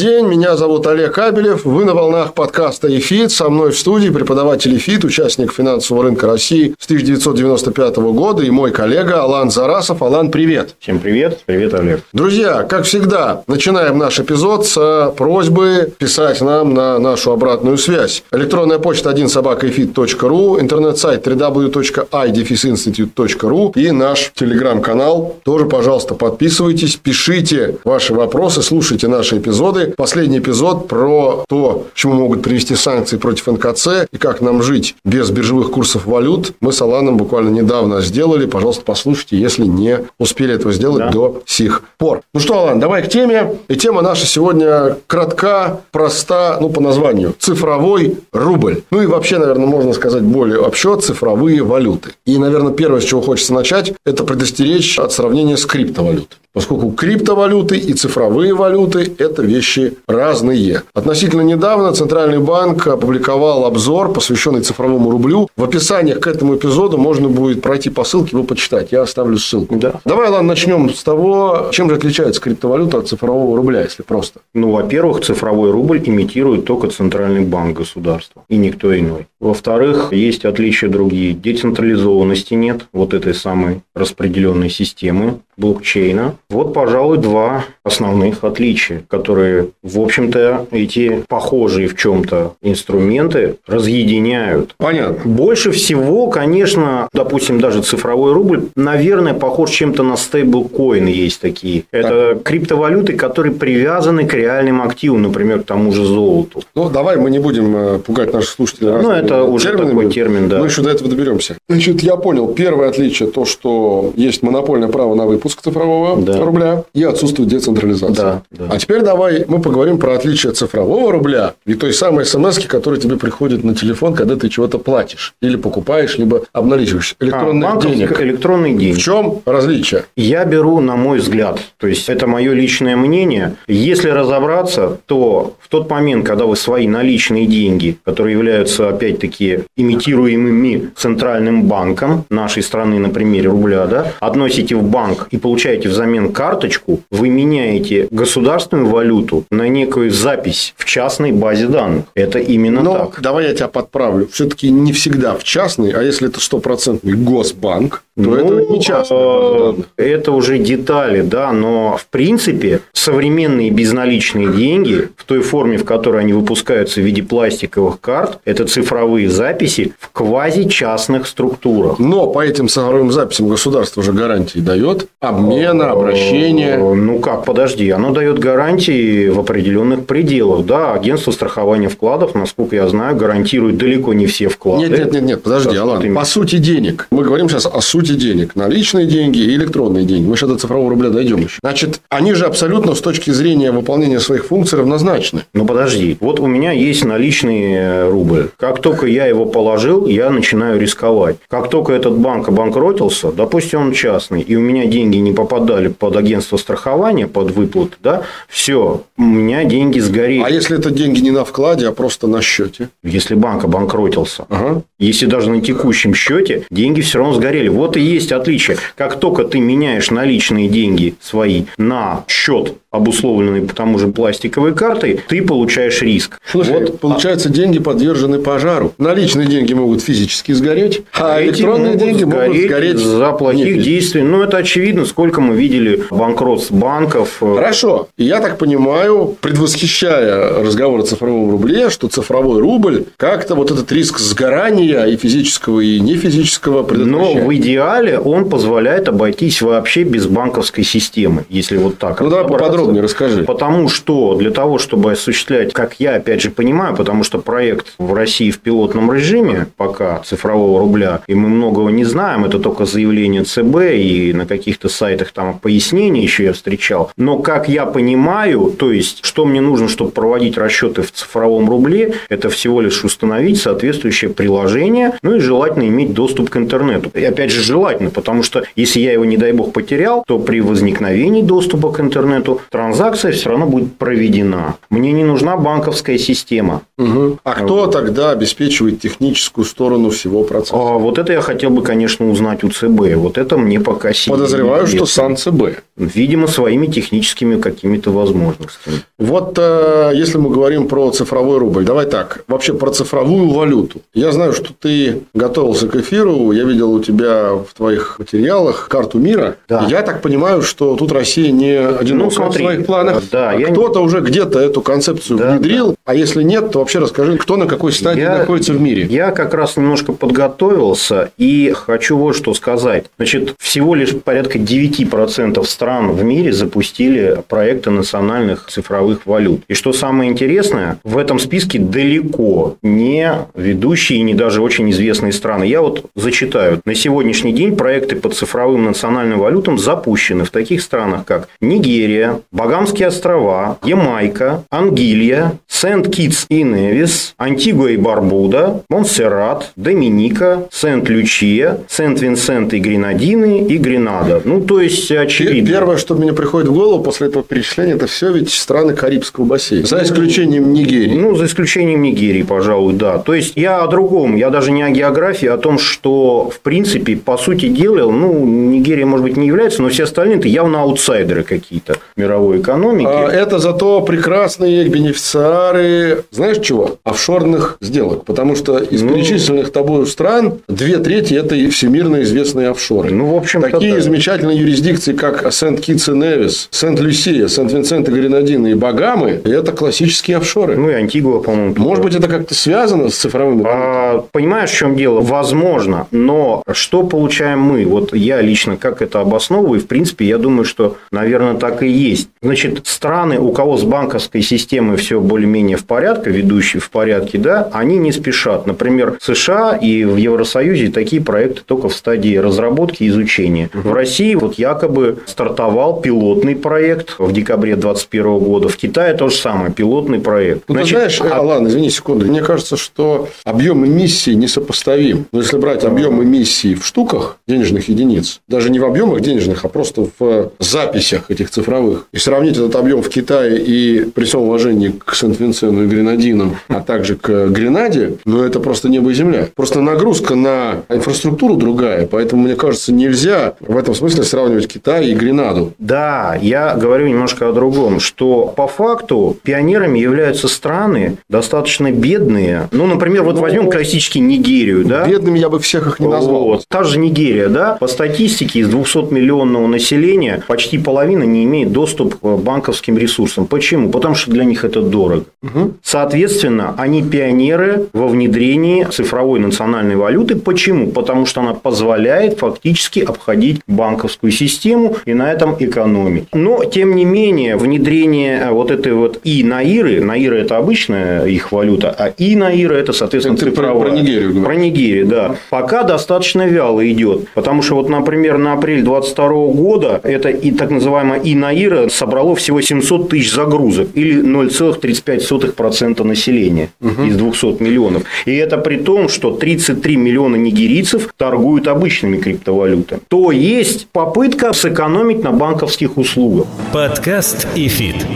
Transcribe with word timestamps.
день, 0.00 0.26
меня 0.26 0.56
зовут 0.56 0.86
Олег 0.86 1.14
Абелев, 1.14 1.66
вы 1.66 1.84
на 1.84 1.92
волнах 1.94 2.32
подкаста 2.32 2.88
«ИФИТ», 2.96 3.32
со 3.32 3.50
мной 3.50 3.72
в 3.72 3.78
студии 3.78 4.08
преподаватель 4.08 4.74
«ИФИТ», 4.76 5.04
участник 5.04 5.52
финансового 5.52 6.04
рынка 6.04 6.26
России 6.26 6.74
с 6.78 6.86
1995 6.86 7.96
года 7.96 8.42
и 8.42 8.48
мой 8.48 8.70
коллега 8.70 9.22
Алан 9.22 9.50
Зарасов. 9.50 10.02
Алан, 10.02 10.30
привет! 10.30 10.76
Всем 10.80 11.00
привет, 11.00 11.40
привет, 11.44 11.74
Олег. 11.74 12.00
Друзья, 12.14 12.62
как 12.62 12.84
всегда, 12.84 13.42
начинаем 13.46 13.98
наш 13.98 14.18
эпизод 14.18 14.66
с 14.66 15.12
просьбы 15.18 15.92
писать 15.98 16.40
нам 16.40 16.72
на 16.72 16.98
нашу 16.98 17.32
обратную 17.32 17.76
связь. 17.76 18.22
Электронная 18.32 18.78
почта 18.78 19.10
1 19.10 19.28
собакаэфит.ру, 19.28 20.60
интернет-сайт 20.60 21.26
www.idefиsinstitute.ru 21.26 23.72
и 23.74 23.90
наш 23.90 24.32
телеграм-канал. 24.34 25.36
Тоже, 25.44 25.66
пожалуйста, 25.66 26.14
подписывайтесь, 26.14 26.96
пишите 26.96 27.76
ваши 27.84 28.14
вопросы, 28.14 28.62
слушайте 28.62 29.06
наши 29.06 29.36
эпизоды 29.36 29.89
последний 29.96 30.38
эпизод 30.38 30.88
про 30.88 31.44
то, 31.48 31.86
чему 31.94 32.14
могут 32.14 32.42
привести 32.42 32.74
санкции 32.74 33.16
против 33.16 33.46
НКЦ 33.46 34.06
и 34.12 34.18
как 34.18 34.40
нам 34.40 34.62
жить 34.62 34.96
без 35.04 35.30
биржевых 35.30 35.70
курсов 35.70 36.06
валют, 36.06 36.52
мы 36.60 36.72
с 36.72 36.80
Аланом 36.80 37.16
буквально 37.16 37.50
недавно 37.50 38.00
сделали. 38.00 38.46
Пожалуйста, 38.46 38.82
послушайте, 38.84 39.36
если 39.36 39.64
не 39.64 40.00
успели 40.18 40.54
этого 40.54 40.72
сделать 40.72 41.06
да. 41.06 41.10
до 41.10 41.42
сих 41.46 41.82
пор. 41.98 42.22
Ну 42.34 42.40
что, 42.40 42.58
Алан, 42.58 42.80
давай 42.80 43.02
к 43.02 43.08
теме. 43.08 43.56
И 43.68 43.76
тема 43.76 44.02
наша 44.02 44.26
сегодня 44.26 44.96
кратка, 45.06 45.80
проста, 45.90 46.58
ну, 46.60 46.70
по 46.70 46.80
названию. 46.80 47.34
Цифровой 47.38 48.18
рубль. 48.32 48.82
Ну, 48.90 49.02
и 49.02 49.06
вообще, 49.06 49.38
наверное, 49.38 49.66
можно 49.66 49.92
сказать 49.92 50.22
более 50.22 50.58
общо, 50.58 50.96
цифровые 50.96 51.62
валюты. 51.62 52.10
И, 52.26 52.38
наверное, 52.38 52.72
первое, 52.72 53.00
с 53.00 53.04
чего 53.04 53.20
хочется 53.20 53.54
начать, 53.54 53.92
это 54.04 54.24
предостеречь 54.24 54.98
от 54.98 55.12
сравнения 55.12 55.56
с 55.56 55.66
криптовалютой 55.66 56.38
поскольку 56.52 56.90
криптовалюты 56.92 57.76
и 57.76 57.92
цифровые 57.92 58.54
валюты– 58.54 59.12
это 59.18 59.42
вещи 59.42 59.94
разные. 60.06 60.82
Относительно 60.94 61.42
недавно 61.42 61.92
Центральный 61.92 62.38
банк 62.38 62.86
опубликовал 62.86 63.64
обзор, 63.64 64.12
посвященный 64.12 64.62
цифровому 64.62 65.10
рублю. 65.10 65.48
В 65.56 65.64
описании 65.64 66.14
к 66.14 66.26
этому 66.26 66.56
эпизоду 66.56 66.98
можно 66.98 67.28
будет 67.28 67.62
пройти 67.62 67.90
по 67.90 68.04
ссылке, 68.04 68.36
его 68.36 68.44
почитать. 68.44 68.92
Я 68.92 69.02
оставлю 69.02 69.38
ссылку. 69.38 69.76
Да. 69.76 69.94
Давай, 70.04 70.28
ладно, 70.28 70.48
начнем 70.48 70.92
с 70.92 71.02
того, 71.02 71.68
чем 71.72 71.88
же 71.88 71.96
отличается 71.96 72.40
криптовалюта 72.40 72.98
от 72.98 73.08
цифрового 73.08 73.56
рубля, 73.56 73.82
если 73.82 74.02
просто. 74.02 74.40
Ну, 74.54 74.72
во-первых, 74.72 75.22
цифровой 75.22 75.70
рубль 75.70 76.02
имитирует 76.04 76.64
только 76.64 76.88
Центральный 76.88 77.42
банк 77.42 77.78
государства 77.78 78.42
и 78.48 78.56
никто 78.56 78.96
иной. 78.96 79.26
Во-вторых, 79.40 80.12
есть 80.12 80.44
отличия 80.44 80.88
другие. 80.88 81.32
Децентрализованности 81.32 82.54
нет, 82.54 82.82
вот 82.92 83.14
этой 83.14 83.34
самой 83.34 83.80
распределенной 83.94 84.68
системы 84.70 85.40
блокчейна. 85.60 86.36
Вот, 86.48 86.72
пожалуй, 86.74 87.18
два 87.18 87.64
основных 87.84 88.44
отличия, 88.44 89.04
которые, 89.08 89.68
в 89.82 90.00
общем-то, 90.00 90.66
эти 90.70 91.22
похожие 91.28 91.86
в 91.86 91.96
чем-то 91.96 92.54
инструменты 92.62 93.56
разъединяют. 93.66 94.74
Понятно. 94.78 95.30
Больше 95.30 95.70
всего, 95.70 96.28
конечно, 96.28 97.08
допустим, 97.12 97.60
даже 97.60 97.82
цифровой 97.82 98.32
рубль, 98.32 98.68
наверное, 98.74 99.34
похож 99.34 99.70
чем-то 99.70 100.02
на 100.02 100.16
стейблкоины 100.16 101.08
есть 101.08 101.40
такие. 101.40 101.84
Это 101.90 102.34
так. 102.34 102.42
криптовалюты, 102.42 103.12
которые 103.12 103.54
привязаны 103.54 104.26
к 104.26 104.34
реальным 104.34 104.80
активам, 104.82 105.22
например, 105.22 105.60
к 105.60 105.66
тому 105.66 105.92
же 105.92 106.04
золоту. 106.04 106.62
Ну, 106.74 106.88
давай 106.88 107.16
мы 107.16 107.30
не 107.30 107.38
будем 107.38 107.76
э, 107.76 107.98
пугать 107.98 108.32
наших 108.32 108.50
слушателей. 108.50 108.92
Ну, 109.02 109.10
это 109.10 109.29
уже 109.38 109.68
терминами. 109.68 109.88
такой 109.88 110.12
термин, 110.12 110.48
да. 110.48 110.58
Мы 110.58 110.66
еще 110.66 110.82
до 110.82 110.90
этого 110.90 111.10
доберемся. 111.10 111.56
Значит, 111.68 112.02
я 112.02 112.16
понял. 112.16 112.48
Первое 112.48 112.88
отличие 112.88 113.30
то, 113.30 113.44
что 113.44 114.12
есть 114.16 114.42
монопольное 114.42 114.88
право 114.88 115.14
на 115.14 115.26
выпуск 115.26 115.62
цифрового 115.62 116.20
да. 116.20 116.38
рубля 116.44 116.84
и 116.94 117.02
отсутствует 117.04 117.48
децентрализация. 117.48 118.14
Да, 118.14 118.42
да. 118.50 118.68
А 118.70 118.78
теперь 118.78 119.02
давай 119.02 119.44
мы 119.46 119.60
поговорим 119.60 119.98
про 119.98 120.14
отличие 120.14 120.52
цифрового 120.52 121.12
рубля 121.12 121.54
и 121.66 121.74
той 121.74 121.92
самой 121.92 122.24
смс, 122.24 122.58
которая 122.66 123.00
тебе 123.00 123.16
приходит 123.16 123.64
на 123.64 123.74
телефон, 123.74 124.14
когда 124.14 124.36
ты 124.36 124.48
чего-то 124.48 124.78
платишь 124.78 125.34
или 125.40 125.56
покупаешь, 125.56 126.18
либо 126.18 126.42
обналичиваешь 126.52 127.16
электронных 127.20 127.74
а, 127.74 127.80
денег. 127.80 128.20
Электронные 128.20 128.74
деньги. 128.76 128.94
В 128.94 128.98
чем 128.98 129.40
различие? 129.46 130.04
Я 130.16 130.44
беру, 130.44 130.80
на 130.80 130.96
мой 130.96 131.18
взгляд, 131.18 131.60
то 131.78 131.86
есть 131.86 132.08
это 132.08 132.26
мое 132.26 132.52
личное 132.52 132.96
мнение. 132.96 133.56
Если 133.66 134.08
разобраться, 134.08 134.98
то 135.06 135.54
в 135.60 135.68
тот 135.68 135.90
момент, 135.90 136.26
когда 136.26 136.46
вы 136.46 136.56
свои 136.56 136.86
наличные 136.86 137.46
деньги, 137.46 137.98
которые 138.04 138.36
являются 138.36 138.88
опять-таки 139.20 139.64
имитируемыми 139.76 140.90
центральным 140.96 141.64
банком 141.64 142.24
нашей 142.30 142.62
страны, 142.62 142.98
на 142.98 143.10
примере 143.10 143.48
рубля, 143.48 143.86
да, 143.86 144.12
относите 144.20 144.74
в 144.74 144.82
банк 144.82 145.28
и 145.30 145.36
получаете 145.36 145.88
взамен 145.88 146.32
карточку, 146.32 147.00
вы 147.10 147.28
меняете 147.28 148.08
государственную 148.10 148.88
валюту 148.88 149.44
на 149.50 149.68
некую 149.68 150.10
запись 150.10 150.74
в 150.76 150.84
частной 150.84 151.32
базе 151.32 151.66
данных. 151.66 152.04
Это 152.14 152.38
именно 152.38 152.82
Но 152.82 152.92
так. 152.92 153.20
Давай 153.20 153.46
я 153.46 153.54
тебя 153.54 153.68
подправлю. 153.68 154.28
Все-таки 154.32 154.70
не 154.70 154.92
всегда 154.92 155.34
в 155.34 155.44
частный, 155.44 155.90
а 155.90 156.02
если 156.02 156.28
это 156.28 156.40
стопроцентный 156.40 157.14
госбанк, 157.14 158.02
то 158.22 158.30
ну, 158.30 158.36
это 158.36 158.72
не 158.72 158.80
частный. 158.80 159.16
Э, 159.16 159.74
это 159.96 160.32
уже 160.32 160.58
детали, 160.58 161.22
да, 161.22 161.52
но 161.52 161.96
в 161.96 162.06
принципе 162.06 162.80
современные 162.92 163.70
безналичные 163.70 164.48
деньги 164.48 165.08
в 165.16 165.24
той 165.24 165.40
форме, 165.40 165.78
в 165.78 165.84
которой 165.84 166.22
они 166.22 166.32
выпускаются 166.32 167.00
в 167.00 167.04
виде 167.04 167.22
пластиковых 167.22 168.00
карт, 168.00 168.38
это 168.44 168.66
цифровые 168.66 169.28
записи 169.28 169.94
в 169.98 170.10
квази-частных 170.10 171.26
структурах. 171.26 171.98
Но 171.98 172.26
по 172.26 172.44
этим 172.44 172.68
цифровым 172.68 173.12
записям 173.12 173.48
государство 173.48 174.00
уже 174.00 174.12
гарантии 174.12 174.58
дает 174.58 175.08
обмена, 175.20 175.90
обращения. 175.90 176.78
Ну 176.78 177.18
как, 177.18 177.44
подожди, 177.44 177.90
оно 177.90 178.10
дает 178.10 178.38
гарантии 178.38 179.28
в 179.28 179.38
определенных 179.38 180.06
пределах. 180.06 180.64
Да, 180.66 180.94
агентство 180.94 181.30
страхования 181.30 181.88
вкладов, 181.88 182.34
насколько 182.34 182.76
я 182.76 182.88
знаю, 182.88 183.16
гарантирует 183.16 183.76
далеко 183.76 184.12
не 184.12 184.26
все 184.26 184.48
вклады. 184.48 184.88
Нет, 184.88 184.98
нет, 184.98 185.12
нет, 185.12 185.22
нет 185.22 185.42
подожди, 185.42 185.76
Алан. 185.76 186.14
По 186.14 186.24
сути 186.24 186.58
денег. 186.58 187.06
Мы 187.10 187.24
говорим 187.24 187.48
сейчас 187.48 187.66
о 187.66 187.80
сути 187.80 188.09
денег. 188.16 188.56
Наличные 188.56 189.06
деньги 189.06 189.38
и 189.38 189.54
электронные 189.54 190.04
деньги. 190.04 190.26
Мы 190.26 190.36
сейчас 190.36 190.50
до 190.50 190.56
цифрового 190.56 190.90
рубля 190.90 191.10
дойдем 191.10 191.38
еще. 191.38 191.58
Значит, 191.62 192.00
они 192.08 192.34
же 192.34 192.46
абсолютно 192.46 192.94
с 192.94 193.00
точки 193.00 193.30
зрения 193.30 193.72
выполнения 193.72 194.20
своих 194.20 194.46
функций 194.46 194.78
равнозначны. 194.78 195.44
Ну 195.54 195.64
подожди, 195.64 196.16
вот 196.20 196.40
у 196.40 196.46
меня 196.46 196.72
есть 196.72 197.04
наличный 197.04 197.74
э, 197.74 198.10
рубль. 198.10 198.50
Как 198.56 198.80
только 198.80 199.06
я 199.06 199.26
его 199.26 199.46
положил, 199.46 200.06
я 200.06 200.30
начинаю 200.30 200.80
рисковать. 200.80 201.36
Как 201.48 201.70
только 201.70 201.92
этот 201.92 202.16
банк 202.16 202.48
обанкротился, 202.48 203.32
допустим, 203.32 203.80
он 203.80 203.92
частный, 203.92 204.40
и 204.40 204.56
у 204.56 204.60
меня 204.60 204.86
деньги 204.86 205.16
не 205.16 205.32
попадали 205.32 205.88
под 205.88 206.16
агентство 206.16 206.56
страхования, 206.56 207.26
под 207.26 207.50
выплаты, 207.52 207.96
да, 208.02 208.22
все, 208.48 209.02
у 209.16 209.22
меня 209.22 209.64
деньги 209.64 209.98
сгорели. 209.98 210.42
А 210.42 210.50
если 210.50 210.78
это 210.78 210.90
деньги 210.90 211.20
не 211.20 211.30
на 211.30 211.44
вкладе, 211.44 211.88
а 211.88 211.92
просто 211.92 212.26
на 212.26 212.40
счете? 212.40 212.88
Если 213.02 213.34
банк 213.34 213.64
обанкротился. 213.64 214.46
Ага. 214.48 214.82
Если 214.98 215.26
даже 215.26 215.50
на 215.50 215.60
текущем 215.60 216.14
счете, 216.14 216.64
деньги 216.70 217.00
все 217.00 217.18
равно 217.18 217.34
сгорели. 217.34 217.68
Вот 217.68 217.96
и 217.96 217.99
есть 218.02 218.32
отличие. 218.32 218.76
Как 218.96 219.20
только 219.20 219.44
ты 219.44 219.60
меняешь 219.60 220.10
наличные 220.10 220.68
деньги 220.68 221.14
свои 221.20 221.64
на 221.76 222.24
счет 222.28 222.78
обусловленный 222.90 223.62
по 223.62 223.74
тому 223.74 223.98
же 223.98 224.08
пластиковой 224.08 224.74
картой, 224.74 225.20
ты 225.28 225.42
получаешь 225.42 226.02
риск. 226.02 226.40
Слушай, 226.44 226.80
вот, 226.80 227.00
получается, 227.00 227.48
а... 227.48 227.52
деньги 227.52 227.78
подвержены 227.78 228.40
пожару. 228.40 228.92
Наличные 228.98 229.46
деньги 229.46 229.72
могут 229.74 230.02
физически 230.02 230.52
сгореть, 230.52 231.02
а, 231.16 231.36
а 231.36 231.42
электронные 231.44 231.92
могут 231.92 232.00
деньги 232.00 232.24
сгореть 232.24 232.48
могут 232.48 232.62
сгореть 232.64 232.98
за 232.98 233.32
плохих 233.32 233.82
действий. 233.82 234.22
Ну, 234.22 234.42
это 234.42 234.56
очевидно, 234.56 235.06
сколько 235.06 235.40
мы 235.40 235.54
видели 235.54 236.02
банкротств 236.10 236.72
банков. 236.72 237.36
Хорошо. 237.38 238.08
Я 238.16 238.40
так 238.40 238.58
понимаю, 238.58 239.36
предвосхищая 239.40 240.62
разговор 240.62 241.00
о 241.00 241.02
цифровом 241.04 241.50
рубле, 241.50 241.90
что 241.90 242.08
цифровой 242.08 242.60
рубль 242.60 243.04
как-то 243.16 243.54
вот 243.54 243.70
этот 243.70 243.90
риск 243.92 244.18
сгорания 244.18 245.04
и 245.04 245.16
физического, 245.16 245.80
и 245.80 246.00
нефизического 246.00 246.86
Но 246.92 247.34
в 247.34 247.54
идеале 247.54 248.18
он 248.18 248.48
позволяет 248.48 249.08
обойтись 249.08 249.62
вообще 249.62 250.02
без 250.02 250.26
банковской 250.26 250.82
системы, 250.82 251.44
если 251.48 251.76
вот 251.76 251.98
так. 251.98 252.20
Ну, 252.20 252.28
давай 252.28 252.48
поподробнее 252.48 252.79
Поподробнее 252.80 253.02
расскажи. 253.02 253.44
Потому 253.44 253.88
что 253.88 254.34
для 254.34 254.50
того, 254.50 254.78
чтобы 254.78 255.12
осуществлять, 255.12 255.72
как 255.72 255.96
я 255.98 256.16
опять 256.16 256.42
же 256.42 256.50
понимаю, 256.50 256.96
потому 256.96 257.24
что 257.24 257.38
проект 257.38 257.94
в 257.98 258.12
России 258.14 258.50
в 258.50 258.58
пилотном 258.58 259.12
режиме 259.12 259.66
пока 259.76 260.20
цифрового 260.24 260.80
рубля, 260.80 261.22
и 261.26 261.34
мы 261.34 261.48
многого 261.48 261.90
не 261.90 262.04
знаем, 262.04 262.44
это 262.44 262.58
только 262.58 262.84
заявление 262.84 263.44
ЦБ 263.44 263.76
и 263.94 264.32
на 264.32 264.46
каких-то 264.46 264.88
сайтах 264.88 265.32
там 265.32 265.58
пояснения 265.58 266.22
еще 266.22 266.44
я 266.44 266.52
встречал. 266.52 267.12
Но 267.16 267.38
как 267.38 267.68
я 267.68 267.86
понимаю, 267.86 268.74
то 268.76 268.92
есть, 268.92 269.24
что 269.24 269.44
мне 269.44 269.60
нужно, 269.60 269.88
чтобы 269.88 270.10
проводить 270.10 270.58
расчеты 270.58 271.02
в 271.02 271.12
цифровом 271.12 271.68
рубле, 271.68 272.14
это 272.28 272.48
всего 272.50 272.80
лишь 272.80 273.04
установить 273.04 273.60
соответствующее 273.60 274.30
приложение, 274.30 275.14
ну 275.22 275.36
и 275.36 275.40
желательно 275.40 275.84
иметь 275.84 276.12
доступ 276.12 276.50
к 276.50 276.56
интернету. 276.56 277.10
И 277.14 277.24
опять 277.24 277.50
же 277.50 277.62
желательно, 277.62 278.10
потому 278.10 278.42
что 278.42 278.64
если 278.76 279.00
я 279.00 279.12
его, 279.12 279.24
не 279.24 279.36
дай 279.36 279.52
бог, 279.52 279.72
потерял, 279.72 280.24
то 280.26 280.38
при 280.38 280.60
возникновении 280.60 281.42
доступа 281.42 281.92
к 281.92 282.00
интернету 282.00 282.60
транзакция 282.70 283.32
все 283.32 283.50
равно 283.50 283.66
будет 283.66 283.96
проведена. 283.96 284.76
Мне 284.88 285.12
не 285.12 285.24
нужна 285.24 285.56
банковская 285.56 286.18
система. 286.18 286.82
Угу. 286.98 287.40
А 287.44 287.52
кто 287.52 287.86
тогда 287.88 288.30
обеспечивает 288.30 289.00
техническую 289.00 289.64
сторону 289.64 290.10
всего 290.10 290.44
процесса? 290.44 290.76
А 290.76 290.98
вот 290.98 291.18
это 291.18 291.32
я 291.32 291.40
хотел 291.40 291.70
бы, 291.70 291.82
конечно, 291.82 292.30
узнать 292.30 292.64
у 292.64 292.70
ЦБ. 292.70 293.14
Вот 293.16 293.38
это 293.38 293.58
мне 293.58 293.80
пока 293.80 294.12
сильно 294.12 294.38
Подозреваю, 294.38 294.86
что 294.86 295.04
сам 295.06 295.36
ЦБ. 295.36 295.80
Видимо, 295.96 296.46
своими 296.46 296.86
техническими 296.86 297.60
какими-то 297.60 298.12
возможностями. 298.12 298.96
Вот 299.18 299.58
э, 299.58 300.12
если 300.14 300.38
мы 300.38 300.50
говорим 300.50 300.86
про 300.88 301.10
цифровой 301.10 301.58
рубль, 301.58 301.84
давай 301.84 302.06
так, 302.06 302.44
вообще 302.46 302.72
про 302.74 302.90
цифровую 302.90 303.50
валюту. 303.50 304.00
Я 304.14 304.32
знаю, 304.32 304.52
что 304.52 304.72
ты 304.78 305.22
готовился 305.34 305.88
к 305.88 305.96
эфиру, 305.96 306.52
я 306.52 306.64
видел 306.64 306.92
у 306.92 307.00
тебя 307.00 307.54
в 307.54 307.74
твоих 307.76 308.18
материалах 308.18 308.88
карту 308.88 309.18
мира. 309.18 309.56
Да. 309.68 309.86
Я 309.88 310.02
так 310.02 310.22
понимаю, 310.22 310.62
что 310.62 310.96
тут 310.96 311.10
Россия 311.12 311.50
не 311.50 311.76
одинока 311.76 312.24
ну, 312.24 312.30
смотри, 312.30 312.59
в 312.60 312.64
своих 312.64 312.86
планах. 312.86 313.22
Да, 313.30 313.50
а 313.50 313.60
кто-то 313.60 314.00
не... 314.00 314.04
уже 314.04 314.20
где-то 314.20 314.58
эту 314.58 314.80
концепцию 314.82 315.38
да, 315.38 315.52
внедрил, 315.52 315.90
да. 315.90 315.96
а 316.04 316.14
если 316.14 316.42
нет, 316.42 316.70
то 316.70 316.80
вообще 316.80 316.98
расскажи, 316.98 317.36
кто 317.38 317.56
на 317.56 317.66
какой 317.66 317.92
стадии 317.92 318.22
я, 318.22 318.38
находится 318.38 318.72
в 318.72 318.80
мире. 318.80 319.06
Я 319.08 319.30
как 319.30 319.54
раз 319.54 319.76
немножко 319.76 320.12
подготовился 320.12 321.30
и 321.36 321.72
хочу 321.74 322.16
вот 322.16 322.36
что 322.36 322.54
сказать. 322.54 323.06
Значит, 323.16 323.54
всего 323.58 323.94
лишь 323.94 324.16
порядка 324.16 324.58
9% 324.58 325.64
стран 325.64 326.12
в 326.12 326.22
мире 326.22 326.52
запустили 326.52 327.42
проекты 327.48 327.90
национальных 327.90 328.66
цифровых 328.68 329.26
валют. 329.26 329.62
И 329.68 329.74
что 329.74 329.92
самое 329.92 330.30
интересное, 330.30 330.98
в 331.04 331.18
этом 331.18 331.38
списке 331.38 331.78
далеко 331.78 332.76
не 332.82 333.32
ведущие 333.54 334.18
и 334.18 334.22
не 334.22 334.34
даже 334.34 334.62
очень 334.62 334.90
известные 334.90 335.32
страны. 335.32 335.64
Я 335.64 335.80
вот 335.82 336.04
зачитаю. 336.14 336.80
На 336.84 336.94
сегодняшний 336.94 337.52
день 337.52 337.76
проекты 337.76 338.16
по 338.16 338.28
цифровым 338.28 338.86
национальным 338.86 339.38
валютам 339.38 339.78
запущены 339.78 340.44
в 340.44 340.50
таких 340.50 340.82
странах, 340.82 341.24
как 341.24 341.48
Нигерия, 341.60 342.40
Багамские 342.52 343.06
острова, 343.06 343.78
Ямайка, 343.84 344.64
Ангилья, 344.70 345.52
Сент-Китс 345.68 346.46
и 346.48 346.64
Невис, 346.64 347.34
Антигуа 347.38 347.90
и 347.90 347.96
Барбуда, 347.96 348.82
Монсеррат, 348.88 349.70
Доминика, 349.76 350.66
Сент-Лючия, 350.72 351.78
Сент-Винсент 351.88 352.74
и 352.74 352.80
Гренадины 352.80 353.66
и 353.68 353.78
Гренада. 353.78 354.42
Ну, 354.44 354.60
то 354.62 354.80
есть, 354.80 355.12
очевидно. 355.12 355.70
Первое, 355.70 355.96
что 355.96 356.16
мне 356.16 356.32
приходит 356.32 356.68
в 356.68 356.74
голову 356.74 357.04
после 357.04 357.28
этого 357.28 357.44
перечисления, 357.44 357.94
это 357.94 358.08
все 358.08 358.32
ведь 358.32 358.50
страны 358.50 358.94
Карибского 358.94 359.44
бассейна. 359.44 359.86
За 359.86 360.02
исключением 360.02 360.72
Нигерии. 360.72 361.16
Ну, 361.16 361.36
за 361.36 361.46
исключением 361.46 362.02
Нигерии, 362.02 362.42
пожалуй, 362.42 362.94
да. 362.94 363.18
То 363.18 363.32
есть, 363.32 363.52
я 363.54 363.84
о 363.84 363.86
другом. 363.86 364.34
Я 364.34 364.50
даже 364.50 364.72
не 364.72 364.82
о 364.82 364.90
географии, 364.90 365.46
а 365.46 365.54
о 365.54 365.58
том, 365.58 365.78
что, 365.78 366.50
в 366.50 366.58
принципе, 366.58 367.14
по 367.16 367.38
сути 367.38 367.68
дела, 367.68 368.10
ну, 368.10 368.44
Нигерия, 368.44 369.06
может 369.06 369.24
быть, 369.24 369.36
не 369.36 369.46
является, 369.46 369.82
но 369.82 369.88
все 369.88 370.02
остальные 370.02 370.38
это 370.38 370.48
явно 370.48 370.82
аутсайдеры 370.82 371.44
какие-то 371.44 371.98
мировой 372.40 372.60
экономики. 372.60 373.08
А 373.08 373.28
это 373.28 373.58
зато 373.58 374.00
прекрасные 374.02 374.88
бенефициары, 374.88 376.24
знаешь 376.30 376.58
чего? 376.58 376.98
Офшорных 377.04 377.76
сделок. 377.80 378.24
Потому 378.24 378.56
что 378.56 378.78
из 378.78 379.02
ну, 379.02 379.14
перечисленных 379.14 379.70
тобой 379.70 380.06
стран 380.06 380.58
две 380.68 380.98
трети 380.98 381.34
это 381.34 381.54
всемирно 381.70 382.22
известные 382.22 382.70
офшоры. 382.70 383.10
Ну, 383.10 383.26
в 383.26 383.36
общем 383.36 383.62
Такие 383.62 383.94
да. 383.94 384.00
замечательные 384.00 384.58
юрисдикции, 384.58 385.12
как 385.12 385.52
Сент-Китс 385.52 386.08
и 386.08 386.12
Невис, 386.12 386.68
Сент-Люсия, 386.70 387.48
Сент-Винсент 387.48 388.08
и 388.08 388.12
Гренадины 388.12 388.72
и 388.72 388.74
Багамы, 388.74 389.40
это 389.44 389.72
классические 389.72 390.38
офшоры. 390.38 390.76
Ну, 390.76 390.90
и 390.90 390.94
Антигуа, 390.94 391.40
по-моему. 391.40 391.74
Может 391.76 392.04
быть, 392.04 392.14
это 392.14 392.28
как-то 392.28 392.54
связано 392.54 393.10
с 393.10 393.16
цифровым? 393.16 393.64
А, 393.66 394.24
понимаешь, 394.32 394.70
в 394.70 394.76
чем 394.76 394.96
дело? 394.96 395.20
Возможно. 395.20 396.06
Но 396.10 396.62
что 396.72 397.02
получаем 397.02 397.60
мы? 397.60 397.84
Вот 397.84 398.14
я 398.14 398.40
лично 398.40 398.76
как 398.76 399.02
это 399.02 399.20
обосновываю, 399.20 399.80
в 399.80 399.86
принципе, 399.86 400.26
я 400.26 400.38
думаю, 400.38 400.64
что, 400.64 400.96
наверное, 401.12 401.54
так 401.54 401.82
и 401.82 401.88
есть. 401.88 402.29
Значит, 402.42 402.86
страны, 402.86 403.38
у 403.38 403.52
кого 403.52 403.76
с 403.76 403.82
банковской 403.82 404.42
системой 404.42 404.96
все 404.96 405.20
более-менее 405.20 405.76
в 405.76 405.84
порядке, 405.84 406.30
ведущие 406.30 406.80
в 406.80 406.90
порядке, 406.90 407.38
да, 407.38 407.68
они 407.72 407.98
не 407.98 408.12
спешат. 408.12 408.66
Например, 408.66 409.18
в 409.20 409.24
США 409.24 409.76
и 409.76 410.04
в 410.04 410.16
Евросоюзе 410.16 410.90
такие 410.90 411.22
проекты 411.22 411.62
только 411.64 411.88
в 411.88 411.94
стадии 411.94 412.36
разработки 412.36 413.02
и 413.02 413.08
изучения. 413.08 413.70
В 413.72 413.92
России 413.92 414.34
вот 414.34 414.54
якобы 414.54 415.18
стартовал 415.26 416.00
пилотный 416.00 416.56
проект 416.56 417.16
в 417.18 417.32
декабре 417.32 417.74
2021 417.76 418.38
года. 418.38 418.68
В 418.68 418.76
Китае 418.76 419.14
то 419.14 419.28
же 419.28 419.36
самое, 419.36 419.72
пилотный 419.72 420.18
проект. 420.18 420.64
Ну, 420.68 420.74
Значит, 420.74 420.90
ты 420.90 420.96
знаешь, 420.96 421.20
а... 421.20 421.38
Алан, 421.40 421.66
извини 421.68 421.90
секунду, 421.90 422.26
мне 422.26 422.42
кажется, 422.42 422.76
что 422.76 423.28
объем 423.44 423.84
эмиссии 423.86 424.32
несопоставим. 424.32 425.26
Но 425.32 425.40
если 425.40 425.58
брать 425.58 425.84
объем 425.84 426.22
эмиссии 426.22 426.74
в 426.74 426.86
штуках 426.86 427.38
денежных 427.46 427.88
единиц, 427.88 428.40
даже 428.48 428.70
не 428.70 428.78
в 428.78 428.84
объемах 428.84 429.20
денежных, 429.20 429.64
а 429.64 429.68
просто 429.68 430.08
в 430.18 430.52
записях 430.58 431.30
этих 431.30 431.50
цифровых, 431.50 432.06
и 432.12 432.18
сравнить 432.22 432.56
этот 432.56 432.74
объем 432.76 433.02
в 433.02 433.08
Китае 433.08 433.58
и 433.58 434.04
при 434.04 434.24
всем 434.24 434.42
уважении 434.42 434.88
к 435.04 435.14
Сент-Винсену 435.14 435.84
и 435.84 435.86
Гренадинам, 435.86 436.56
а 436.68 436.80
также 436.80 437.16
к 437.16 437.48
Гренаде, 437.48 438.14
ну, 438.24 438.42
это 438.42 438.60
просто 438.60 438.88
небо 438.88 439.10
и 439.10 439.14
земля. 439.14 439.48
Просто 439.54 439.80
нагрузка 439.80 440.34
на 440.34 440.82
инфраструктуру 440.88 441.56
другая, 441.56 442.06
поэтому, 442.06 442.42
мне 442.42 442.56
кажется, 442.56 442.92
нельзя 442.92 443.54
в 443.60 443.76
этом 443.76 443.94
смысле 443.94 444.22
сравнивать 444.22 444.68
Китай 444.68 445.08
и 445.08 445.14
Гренаду. 445.14 445.72
Да, 445.78 446.38
я 446.40 446.74
говорю 446.74 447.08
немножко 447.08 447.48
о 447.48 447.52
другом, 447.52 448.00
что 448.00 448.52
по 448.56 448.66
факту 448.66 449.36
пионерами 449.42 449.98
являются 449.98 450.48
страны 450.48 451.18
достаточно 451.28 451.90
бедные. 451.90 452.68
Ну, 452.72 452.86
например, 452.86 453.22
вот 453.22 453.36
ну, 453.36 453.42
возьмем 453.42 453.70
классический 453.70 454.20
Нигерию, 454.20 454.84
да? 454.84 455.06
Бедными 455.06 455.38
я 455.38 455.48
бы 455.48 455.58
всех 455.58 455.86
их 455.86 456.00
не 456.00 456.08
назвал. 456.08 456.44
Вот. 456.44 456.64
Та 456.68 456.84
же 456.84 456.98
Нигерия, 456.98 457.48
да? 457.48 457.76
По 457.80 457.86
статистике 457.86 458.60
из 458.60 458.68
200 458.68 459.12
миллионного 459.12 459.66
населения 459.66 460.42
почти 460.46 460.78
половина 460.78 461.24
не 461.24 461.44
имеет 461.44 461.72
доступ 461.72 462.09
к 462.09 462.09
банковским 462.22 462.98
ресурсам. 462.98 463.46
Почему? 463.46 463.90
Потому 463.90 464.14
что 464.14 464.30
для 464.30 464.44
них 464.44 464.64
это 464.64 464.82
дорого. 464.82 465.24
Угу. 465.42 465.74
Соответственно, 465.82 466.74
они 466.76 467.02
пионеры 467.02 467.86
во 467.92 468.08
внедрении 468.08 468.84
цифровой 468.84 469.40
национальной 469.40 469.96
валюты. 469.96 470.36
Почему? 470.36 470.90
Потому 470.90 471.26
что 471.26 471.40
она 471.40 471.54
позволяет 471.54 472.38
фактически 472.38 473.00
обходить 473.00 473.60
банковскую 473.66 474.32
систему 474.32 474.96
и 475.04 475.14
на 475.14 475.32
этом 475.32 475.56
экономить. 475.58 476.24
Но, 476.32 476.64
тем 476.64 476.94
не 476.94 477.04
менее, 477.04 477.56
внедрение 477.56 478.50
вот 478.50 478.70
этой 478.70 478.92
вот 478.92 479.20
и 479.24 479.42
наиры, 479.44 480.02
наира 480.02 480.36
это 480.36 480.56
обычная 480.56 481.24
их 481.26 481.52
валюта, 481.52 481.94
а 481.96 482.08
и 482.08 482.36
наира 482.36 482.74
это, 482.74 482.92
соответственно, 482.92 483.36
это 483.36 483.46
цифровая. 483.46 483.80
Про, 483.80 483.90
про 483.90 483.96
Нигерию 483.96 484.28
говоришь. 484.30 484.44
Про 484.44 484.54
Нигерию, 484.54 485.06
да. 485.06 485.36
Пока 485.50 485.82
достаточно 485.82 486.46
вяло 486.46 486.86
идет. 486.90 487.28
Потому 487.34 487.62
что, 487.62 487.76
вот, 487.76 487.88
например, 487.88 488.38
на 488.38 488.54
апрель 488.54 488.82
2022 488.82 489.28
года 489.52 490.00
это 490.02 490.28
и 490.28 490.50
так 490.50 490.70
называемая 490.70 491.20
и 491.20 491.34
наира 491.34 491.88
собрало 492.00 492.34
всего 492.34 492.62
700 492.62 493.10
тысяч 493.10 493.32
загрузок 493.32 493.88
или 493.94 494.22
0,35% 494.22 496.02
населения 496.02 496.70
угу. 496.80 497.02
из 497.02 497.16
200 497.16 497.62
миллионов. 497.62 498.04
И 498.24 498.34
это 498.34 498.56
при 498.56 498.78
том, 498.78 499.08
что 499.08 499.32
33 499.32 499.96
миллиона 499.96 500.36
нигерийцев 500.36 501.12
торгуют 501.16 501.68
обычными 501.68 502.16
криптовалютами. 502.16 503.00
То 503.08 503.32
есть 503.32 503.86
попытка 503.92 504.52
сэкономить 504.54 505.22
на 505.22 505.32
банковских 505.32 505.98
услугах. 505.98 506.46
Подкаст 506.72 507.46
ИФИТ. 507.54 508.06